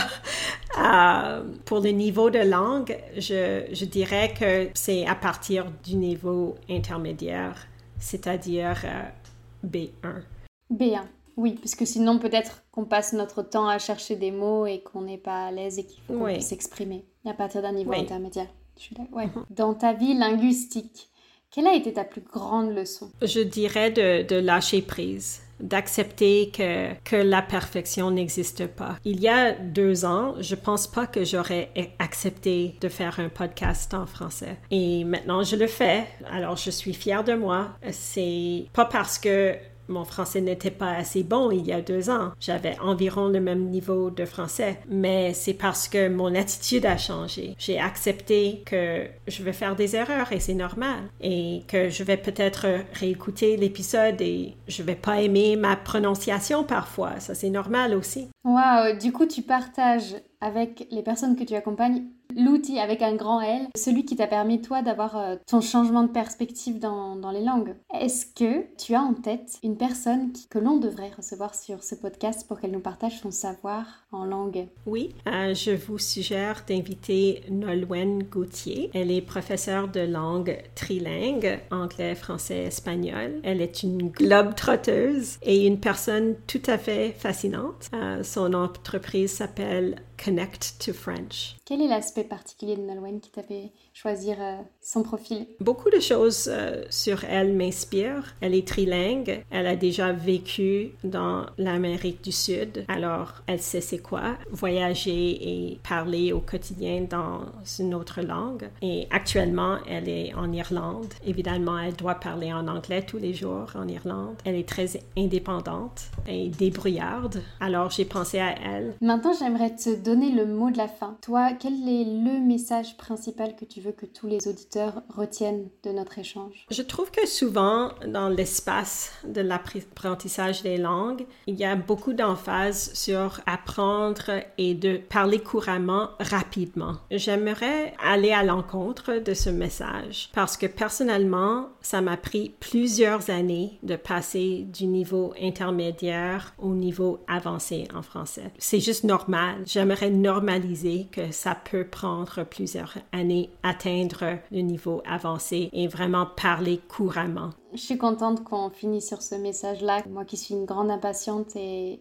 Euh, 0.79 1.43
pour 1.65 1.81
le 1.81 1.89
niveau 1.89 2.29
de 2.29 2.41
langue, 2.41 2.99
je, 3.17 3.65
je 3.73 3.85
dirais 3.87 4.35
que 4.39 4.69
c'est 4.75 5.07
à 5.07 5.15
partir 5.15 5.65
du 5.83 5.95
niveau 5.97 6.57
intermédiaire 6.69 7.67
c'est-à-dire 8.05 8.83
euh, 8.85 9.67
B1. 9.67 10.23
B1, 10.71 11.05
oui, 11.37 11.53
parce 11.55 11.75
que 11.75 11.87
sinon 11.87 12.19
peut-être 12.19 12.63
qu'on 12.71 12.85
passe 12.85 13.15
notre 13.15 13.43
temps 13.43 13.67
à 13.67 13.79
chercher 13.79 14.15
des 14.15 14.31
mots 14.31 14.67
et 14.67 14.81
qu'on 14.81 15.03
n'est 15.03 15.19
pas 15.19 15.47
à 15.47 15.51
l'aise 15.51 15.79
et 15.79 15.85
qu'il 15.85 16.03
faut 16.03 16.29
s'exprimer 16.41 17.05
à 17.25 17.33
partir 17.33 17.63
d'un 17.63 17.73
niveau 17.73 17.93
intermédiaire. 17.93 18.49
Mhm. 18.91 19.45
Dans 19.51 19.73
ta 19.75 19.93
vie 19.93 20.15
linguistique, 20.15 21.09
quelle 21.51 21.67
a 21.67 21.75
été 21.75 21.93
ta 21.93 22.05
plus 22.05 22.21
grande 22.21 22.75
leçon? 22.75 23.11
Je 23.23 23.41
dirais 23.41 23.91
de, 23.91 24.27
de 24.27 24.37
lâcher 24.37 24.83
prise 24.83 25.41
d'accepter 25.61 26.51
que, 26.51 26.95
que 27.05 27.17
la 27.17 27.43
perfection 27.43 28.11
n'existe 28.11 28.67
pas. 28.67 28.97
Il 29.05 29.21
y 29.21 29.29
a 29.29 29.53
deux 29.53 30.05
ans, 30.05 30.35
je 30.41 30.55
pense 30.55 30.87
pas 30.87 31.07
que 31.07 31.25
j'aurais 31.25 31.71
accepté 31.99 32.77
de 32.81 32.89
faire 32.89 33.21
un 33.21 33.29
podcast 33.29 33.95
en 33.95 34.07
français. 34.07 34.57
Et 34.71 35.05
maintenant, 35.05 35.43
je 35.43 35.57
le 35.57 35.67
fais. 35.67 36.07
Alors, 36.31 36.57
je 36.57 36.71
suis 36.71 36.95
fière 36.95 37.25
de 37.25 37.35
moi. 37.35 37.69
C'est 37.91 38.67
pas 38.73 38.85
parce 38.85 39.19
que 39.19 39.57
mon 39.89 40.05
français 40.05 40.41
n'était 40.41 40.71
pas 40.71 40.93
assez 40.93 41.23
bon 41.23 41.51
il 41.51 41.67
y 41.67 41.73
a 41.73 41.81
deux 41.81 42.11
ans. 42.11 42.33
J'avais 42.41 42.79
environ 42.81 43.29
le 43.29 43.41
même 43.41 43.67
niveau 43.67 44.11
de 44.11 44.25
français, 44.25 44.81
mais 44.89 45.33
c'est 45.35 45.55
parce 45.55 45.89
que 45.89 46.09
mon 46.09 46.35
attitude 46.35 46.87
a 46.87 46.97
changé. 46.97 47.55
J'ai 47.59 47.79
accepté 47.79 48.63
que 48.67 49.07
je 49.27 49.43
vais 49.43 49.53
faire 49.53 49.77
des 49.77 49.97
erreurs 49.97 50.33
et 50.33 50.41
c'est 50.41 50.55
normal 50.55 51.01
et 51.21 51.63
que 51.69 51.89
je 51.89 52.03
vais 52.03 52.17
peut-être 52.17 52.67
réécouter 52.93 53.57
l'épisode 53.57 54.21
et 54.21 54.57
je 54.69 54.83
vais 54.83 54.95
pas 54.95 55.21
aimer 55.21 55.57
ma 55.57 55.77
prononciation 55.77 56.65
parfois. 56.65 57.21
Ça 57.21 57.35
c'est 57.35 57.51
normal 57.51 57.95
aussi. 57.95 58.29
Waouh, 58.45 58.99
du 58.99 59.13
coup 59.13 59.27
tu 59.27 59.43
partages 59.43 60.17
avec 60.41 60.87
les 60.91 61.03
personnes 61.03 61.37
que 61.37 61.45
tu 61.45 61.55
accompagnes 61.55 62.05
l'outil 62.37 62.79
avec 62.79 63.03
un 63.03 63.15
grand 63.15 63.41
L, 63.41 63.69
celui 63.77 64.05
qui 64.05 64.17
t'a 64.17 64.27
permis 64.27 64.61
toi 64.61 64.83
d'avoir 64.83 65.17
euh, 65.17 65.37
ton 65.47 65.61
changement 65.61 66.03
de 66.03 66.09
perspective 66.09 66.79
dans, 66.79 67.17
dans 67.17 67.31
les 67.31 67.43
langues. 67.43 67.75
Est-ce 67.93 68.27
que 68.27 68.65
tu 68.77 68.95
as 68.95 69.03
en 69.03 69.15
tête 69.15 69.59
une 69.63 69.77
personne 69.77 70.33
que 70.51 70.59
l'on 70.59 70.77
devrait 70.77 71.11
recevoir 71.17 71.55
sur 71.55 71.83
ce 71.83 71.95
podcast 71.95 72.47
pour 72.47 72.61
qu'elle 72.61 72.73
nous 72.73 72.81
partage 72.81 73.21
son 73.21 73.31
savoir 73.31 73.85
en 74.13 74.25
langue? 74.25 74.67
Oui, 74.87 75.15
euh, 75.27 75.55
je 75.55 75.73
vous 75.73 75.99
suggère 75.99 76.65
d'inviter 76.69 77.43
Nolwenn 77.51 78.23
Gauthier. 78.25 78.91
Elle 78.95 79.11
est 79.11 79.23
professeure 79.23 79.89
de 79.89 80.01
langue 80.01 80.59
trilingue, 80.75 81.61
anglais, 81.71 82.15
français, 82.15 82.65
espagnol. 82.65 83.41
Elle 83.43 83.61
est 83.61 83.83
une 83.83 84.09
globe 84.09 84.55
trotteuse 84.55 85.39
et 85.43 85.67
une 85.67 85.81
personne 85.81 86.35
tout 86.47 86.63
à 86.67 86.79
fait 86.79 87.15
fascinante. 87.19 87.91
Euh, 87.95 88.23
son 88.23 88.55
entreprise 88.55 89.33
s'appelle 89.33 89.97
Connect 90.25 90.79
to 90.79 90.95
French. 90.95 91.55
Quel 91.67 91.83
est 91.83 91.87
l'aspect 91.87 92.25
particulier 92.25 92.77
de 92.77 92.81
Nolwenn 92.81 93.21
qui 93.21 93.31
t'a 93.31 93.43
fait 93.43 93.73
choisir 93.95 94.37
euh, 94.41 94.57
son 94.81 95.03
profil 95.03 95.47
Beaucoup 95.61 95.91
de 95.91 96.01
choses 96.01 96.49
euh, 96.51 96.85
sur 96.91 97.25
elle 97.25 97.55
m'inspirent. 97.55 98.35
Elle 98.41 98.55
est 98.55 98.67
trilingue. 98.67 99.45
Elle 99.51 99.67
a 99.67 99.77
déjà 99.77 100.13
vécu 100.13 100.93
dans 101.05 101.47
l'Amérique 101.59 102.25
du 102.25 102.33
Sud. 102.33 102.85
Alors, 102.89 103.43
elle 103.47 103.61
sait 103.61 103.81
c'est 103.81 103.99
quoi 103.99 104.37
voyager 104.51 105.73
et 105.73 105.79
parler 105.87 106.33
au 106.33 106.41
quotidien 106.41 107.07
dans 107.09 107.41
une 107.79 107.95
autre 107.95 108.23
langue. 108.23 108.69
Et 108.83 109.07
actuellement, 109.11 109.77
elle 109.89 110.09
est 110.09 110.35
en 110.35 110.51
Irlande. 110.53 111.13
Évidemment, 111.27 111.79
elle 111.79 111.95
doit 111.95 112.17
parler 112.17 112.53
en 112.53 112.67
anglais 112.67 113.03
tous 113.03 113.19
les 113.19 113.35
jours 113.35 113.67
en 113.75 113.87
Irlande. 113.89 114.37
Elle 114.45 114.57
est 114.57 114.69
très 114.69 114.89
indépendante 115.17 116.05
et 116.27 116.49
débrouillarde. 116.49 117.43
Alors, 117.61 117.91
j'ai 117.91 118.07
pensé 118.07 118.39
à 118.39 118.55
elle. 118.65 118.95
Maintenant, 119.01 119.33
j'aimerais 119.39 119.77
te 119.77 119.95
donner 119.95 120.15
donner 120.15 120.31
le 120.31 120.47
mot 120.47 120.71
de 120.71 120.79
la 120.79 120.87
fin, 120.87 121.17
toi, 121.23 121.51
quel 121.59 121.73
est 121.89 122.05
le 122.05 122.39
message 122.39 122.97
principal 122.97 123.57
que 123.57 123.65
tu 123.65 123.81
veux 123.85 123.93
que 123.93 124.07
tous 124.07 124.27
les 124.27 124.49
auditeurs 124.49 125.03
retiennent 125.09 125.69
de 125.83 125.91
notre 125.91 126.19
échange 126.19 126.67
Je 126.71 126.83
trouve 126.83 127.11
que 127.11 127.27
souvent, 127.27 127.91
dans 128.07 128.29
l'espace 128.29 129.13
de 129.25 129.41
l'apprentissage 129.41 130.63
des 130.63 130.77
langues, 130.77 131.27
il 131.47 131.57
y 131.57 131.65
a 131.65 131.77
beaucoup 131.77 132.13
d'emphase 132.13 132.93
sur 132.95 133.41
apprendre 133.47 134.31
et 134.59 134.75
de 134.75 134.97
parler 134.97 135.41
couramment 135.41 136.11
rapidement. 136.21 136.97
J'aimerais 137.11 137.95
aller 138.03 138.33
à 138.33 138.43
l'encontre 138.43 139.19
de 139.19 139.35
ce 139.35 139.51
message 139.51 140.31
parce 140.35 140.57
que 140.57 140.67
personnellement, 140.67 141.69
ça 141.81 142.01
m'a 142.01 142.17
pris 142.17 142.55
plusieurs 142.61 143.31
années 143.31 143.79
de 143.83 143.97
passer 143.97 144.67
du 144.73 144.87
niveau 144.87 145.35
intermédiaire 145.41 146.55
au 146.59 146.75
niveau 146.75 147.21
avancé 147.29 147.87
en 147.95 148.03
français. 148.03 148.53
C'est 148.59 148.81
juste 148.81 149.05
normal. 149.05 149.63
J'aimerais 149.67 150.11
normaliser 150.11 151.09
que 151.13 151.31
ça 151.33 151.55
peut 151.55 151.85
prendre 151.85 152.45
plusieurs 152.45 152.95
années 153.13 153.51
atteindre 153.75 154.39
le 154.51 154.61
niveau 154.61 155.03
avancé 155.07 155.69
et 155.73 155.89
vraiment 155.89 156.27
parler 156.27 156.79
couramment. 156.89 157.51
Je 157.73 157.81
suis 157.81 157.99
contente 157.99 158.45
qu'on 158.45 158.71
finisse 158.71 159.09
sur 159.09 159.23
ce 159.23 159.35
message-là. 159.35 160.03
Moi 160.09 160.25
qui 160.25 160.37
suis 160.37 160.55
une 160.55 160.65
grande 160.65 160.91
impatiente 160.91 161.57
et, 161.57 162.01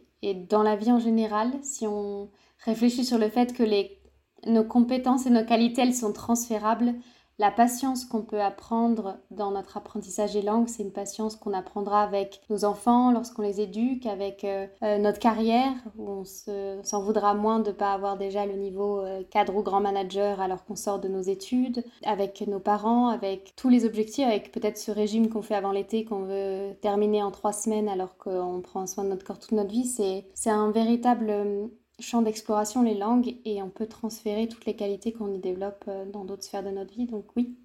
dans 0.49 0.63
la 0.63 0.75
vie 0.75 0.91
en 0.91 0.99
général, 0.99 1.51
si 1.63 1.87
on 1.87 2.29
réfléchit 2.63 3.03
sur 3.03 3.17
le 3.17 3.29
fait 3.29 3.53
que 3.53 3.63
les, 3.63 3.99
nos 4.45 4.63
compétences 4.63 5.25
et 5.25 5.29
nos 5.29 5.45
qualités, 5.45 5.81
elles 5.81 5.93
sont 5.93 6.13
transférables, 6.13 6.93
la 7.39 7.49
patience 7.49 8.05
qu'on 8.05 8.21
peut 8.21 8.41
apprendre 8.41 9.17
dans 9.31 9.51
notre 9.51 9.77
apprentissage 9.77 10.33
des 10.33 10.41
langues, 10.41 10.67
c'est 10.67 10.83
une 10.83 10.91
patience 10.91 11.35
qu'on 11.35 11.53
apprendra 11.53 12.03
avec 12.03 12.41
nos 12.49 12.63
enfants 12.63 13.11
lorsqu'on 13.11 13.41
les 13.41 13.59
éduque, 13.59 14.05
avec 14.05 14.43
euh, 14.43 14.67
euh, 14.83 14.97
notre 14.99 15.19
carrière, 15.19 15.73
où 15.97 16.09
on 16.09 16.23
s'en 16.25 17.01
voudra 17.01 17.33
moins 17.33 17.59
de 17.59 17.69
ne 17.69 17.75
pas 17.75 17.93
avoir 17.93 18.17
déjà 18.17 18.45
le 18.45 18.53
niveau 18.53 18.99
euh, 18.99 19.23
cadre 19.29 19.55
ou 19.55 19.63
grand 19.63 19.81
manager 19.81 20.41
alors 20.41 20.63
qu'on 20.63 20.75
sort 20.75 20.99
de 20.99 21.07
nos 21.07 21.21
études, 21.21 21.83
avec 22.05 22.45
nos 22.47 22.59
parents, 22.59 23.07
avec 23.07 23.53
tous 23.55 23.69
les 23.69 23.85
objectifs, 23.85 24.27
avec 24.27 24.51
peut-être 24.51 24.77
ce 24.77 24.91
régime 24.91 25.29
qu'on 25.29 25.41
fait 25.41 25.55
avant 25.55 25.71
l'été 25.71 26.05
qu'on 26.05 26.23
veut 26.23 26.75
terminer 26.81 27.23
en 27.23 27.31
trois 27.31 27.53
semaines 27.53 27.89
alors 27.89 28.17
qu'on 28.17 28.61
prend 28.61 28.85
soin 28.85 29.03
de 29.03 29.09
notre 29.09 29.25
corps 29.25 29.39
toute 29.39 29.53
notre 29.53 29.71
vie. 29.71 29.85
C'est 30.33 30.49
un 30.49 30.71
véritable 30.71 31.69
champ 31.99 32.21
d'exploration 32.21 32.81
les 32.81 32.95
langues 32.95 33.35
et 33.45 33.61
on 33.61 33.69
peut 33.69 33.85
transférer 33.85 34.47
toutes 34.47 34.65
les 34.65 34.75
qualités 34.75 35.11
qu'on 35.11 35.33
y 35.33 35.39
développe 35.39 35.85
euh, 35.87 36.05
dans 36.11 36.25
d'autres 36.25 36.43
sphères 36.43 36.63
de 36.63 36.69
notre 36.69 36.93
vie. 36.93 37.05
Donc 37.05 37.25
oui, 37.35 37.55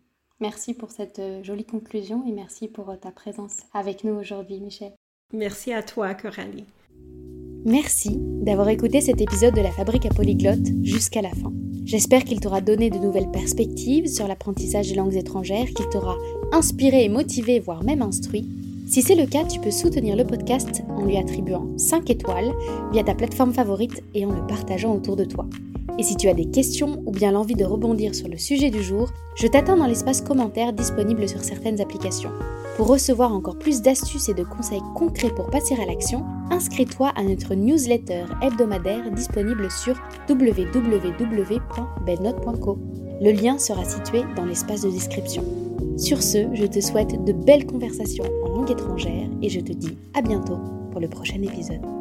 merci 0.41 0.75
pour 0.75 0.91
cette 0.91 1.19
euh, 1.19 1.43
jolie 1.43 1.65
conclusion 1.65 2.25
et 2.27 2.33
merci 2.33 2.69
pour 2.69 2.91
euh, 2.91 2.97
ta 2.97 3.11
présence 3.11 3.61
avec 3.73 4.05
nous 4.05 4.15
aujourd'hui, 4.15 4.61
Michel. 4.61 4.93
Merci 5.33 5.73
à 5.73 5.83
toi, 5.83 6.15
Coralie. 6.15 6.65
Merci 7.65 8.17
d'avoir 8.19 8.69
écouté 8.69 9.01
cet 9.01 9.21
épisode 9.21 9.55
de 9.55 9.61
la 9.61 9.73
Fabrique 9.73 10.07
à 10.07 10.11
Polyglotte 10.11 10.67
jusqu'à 10.83 11.23
la 11.23 11.31
fin. 11.31 11.53
J'espère 11.85 12.25
qu'il 12.25 12.41
t'aura 12.41 12.61
donné 12.61 12.89
de 12.91 12.99
nouvelles 12.99 13.31
perspectives 13.31 14.07
sur 14.07 14.29
l'apprentissage 14.29 14.89
des 14.89 14.95
langues 14.95 15.17
étrangères, 15.17 15.67
qu'il 15.69 15.89
t'aura 15.89 16.17
inspiré 16.53 17.05
et 17.05 17.09
motivé, 17.09 17.61
voire 17.61 17.83
même 17.83 18.03
instruit 18.03 18.47
si 18.89 19.03
c'est 19.03 19.15
le 19.15 19.27
cas, 19.27 19.45
tu 19.45 19.61
peux 19.61 19.71
soutenir 19.71 20.17
le 20.17 20.25
podcast 20.25 20.83
en 20.89 21.05
lui 21.05 21.19
attribuant 21.19 21.69
5 21.77 22.09
étoiles 22.09 22.55
via 22.91 23.05
ta 23.05 23.15
plateforme 23.15 23.53
favorite 23.53 24.03
et 24.15 24.25
en 24.25 24.33
le 24.33 24.47
partageant 24.47 24.95
autour 24.95 25.15
de 25.15 25.25
toi. 25.25 25.45
Et 25.99 26.03
si 26.03 26.17
tu 26.17 26.29
as 26.29 26.35
des 26.35 26.47
questions 26.47 27.03
ou 27.05 27.11
bien 27.11 27.33
l'envie 27.33 27.57
de 27.57 27.67
rebondir 27.67 28.15
sur 28.15 28.29
le 28.29 28.39
sujet 28.39 28.71
du 28.71 28.83
jour, 28.83 29.11
je 29.37 29.47
t'attends 29.47 29.77
dans 29.77 29.87
l'espace 29.87 30.23
commentaire 30.23 30.73
disponible 30.73 31.29
sur 31.29 31.45
certaines 31.45 31.83
applications. 31.83 32.31
Pour 32.77 32.87
recevoir 32.87 33.35
encore 33.35 33.59
plus 33.59 33.83
d'astuces 33.83 34.31
et 34.31 34.35
de 34.35 34.45
conseils 34.45 34.81
concrets 34.95 35.35
pour 35.35 35.51
passer 35.51 35.75
à 35.75 35.85
l'action, 35.85 36.25
inscris-toi 36.51 37.13
à 37.15 37.23
notre 37.25 37.55
newsletter 37.55 38.25
hebdomadaire 38.41 39.11
disponible 39.11 39.71
sur 39.71 40.01
www.belnote.co. 40.31 42.79
Le 43.21 43.33
lien 43.33 43.59
sera 43.59 43.85
situé 43.85 44.23
dans 44.37 44.45
l'espace 44.45 44.83
de 44.83 44.91
description. 44.91 45.43
Sur 45.97 46.23
ce, 46.23 46.55
je 46.55 46.65
te 46.65 46.81
souhaite 46.81 47.25
de 47.25 47.33
belles 47.33 47.67
conversations 47.67 48.25
en 48.45 48.49
langue 48.49 48.71
étrangère 48.71 49.29
et 49.43 49.49
je 49.49 49.61
te 49.61 49.73
dis 49.73 49.97
à 50.15 50.23
bientôt 50.23 50.59
pour 50.91 51.01
le 51.01 51.09
prochain 51.09 51.43
épisode. 51.43 51.98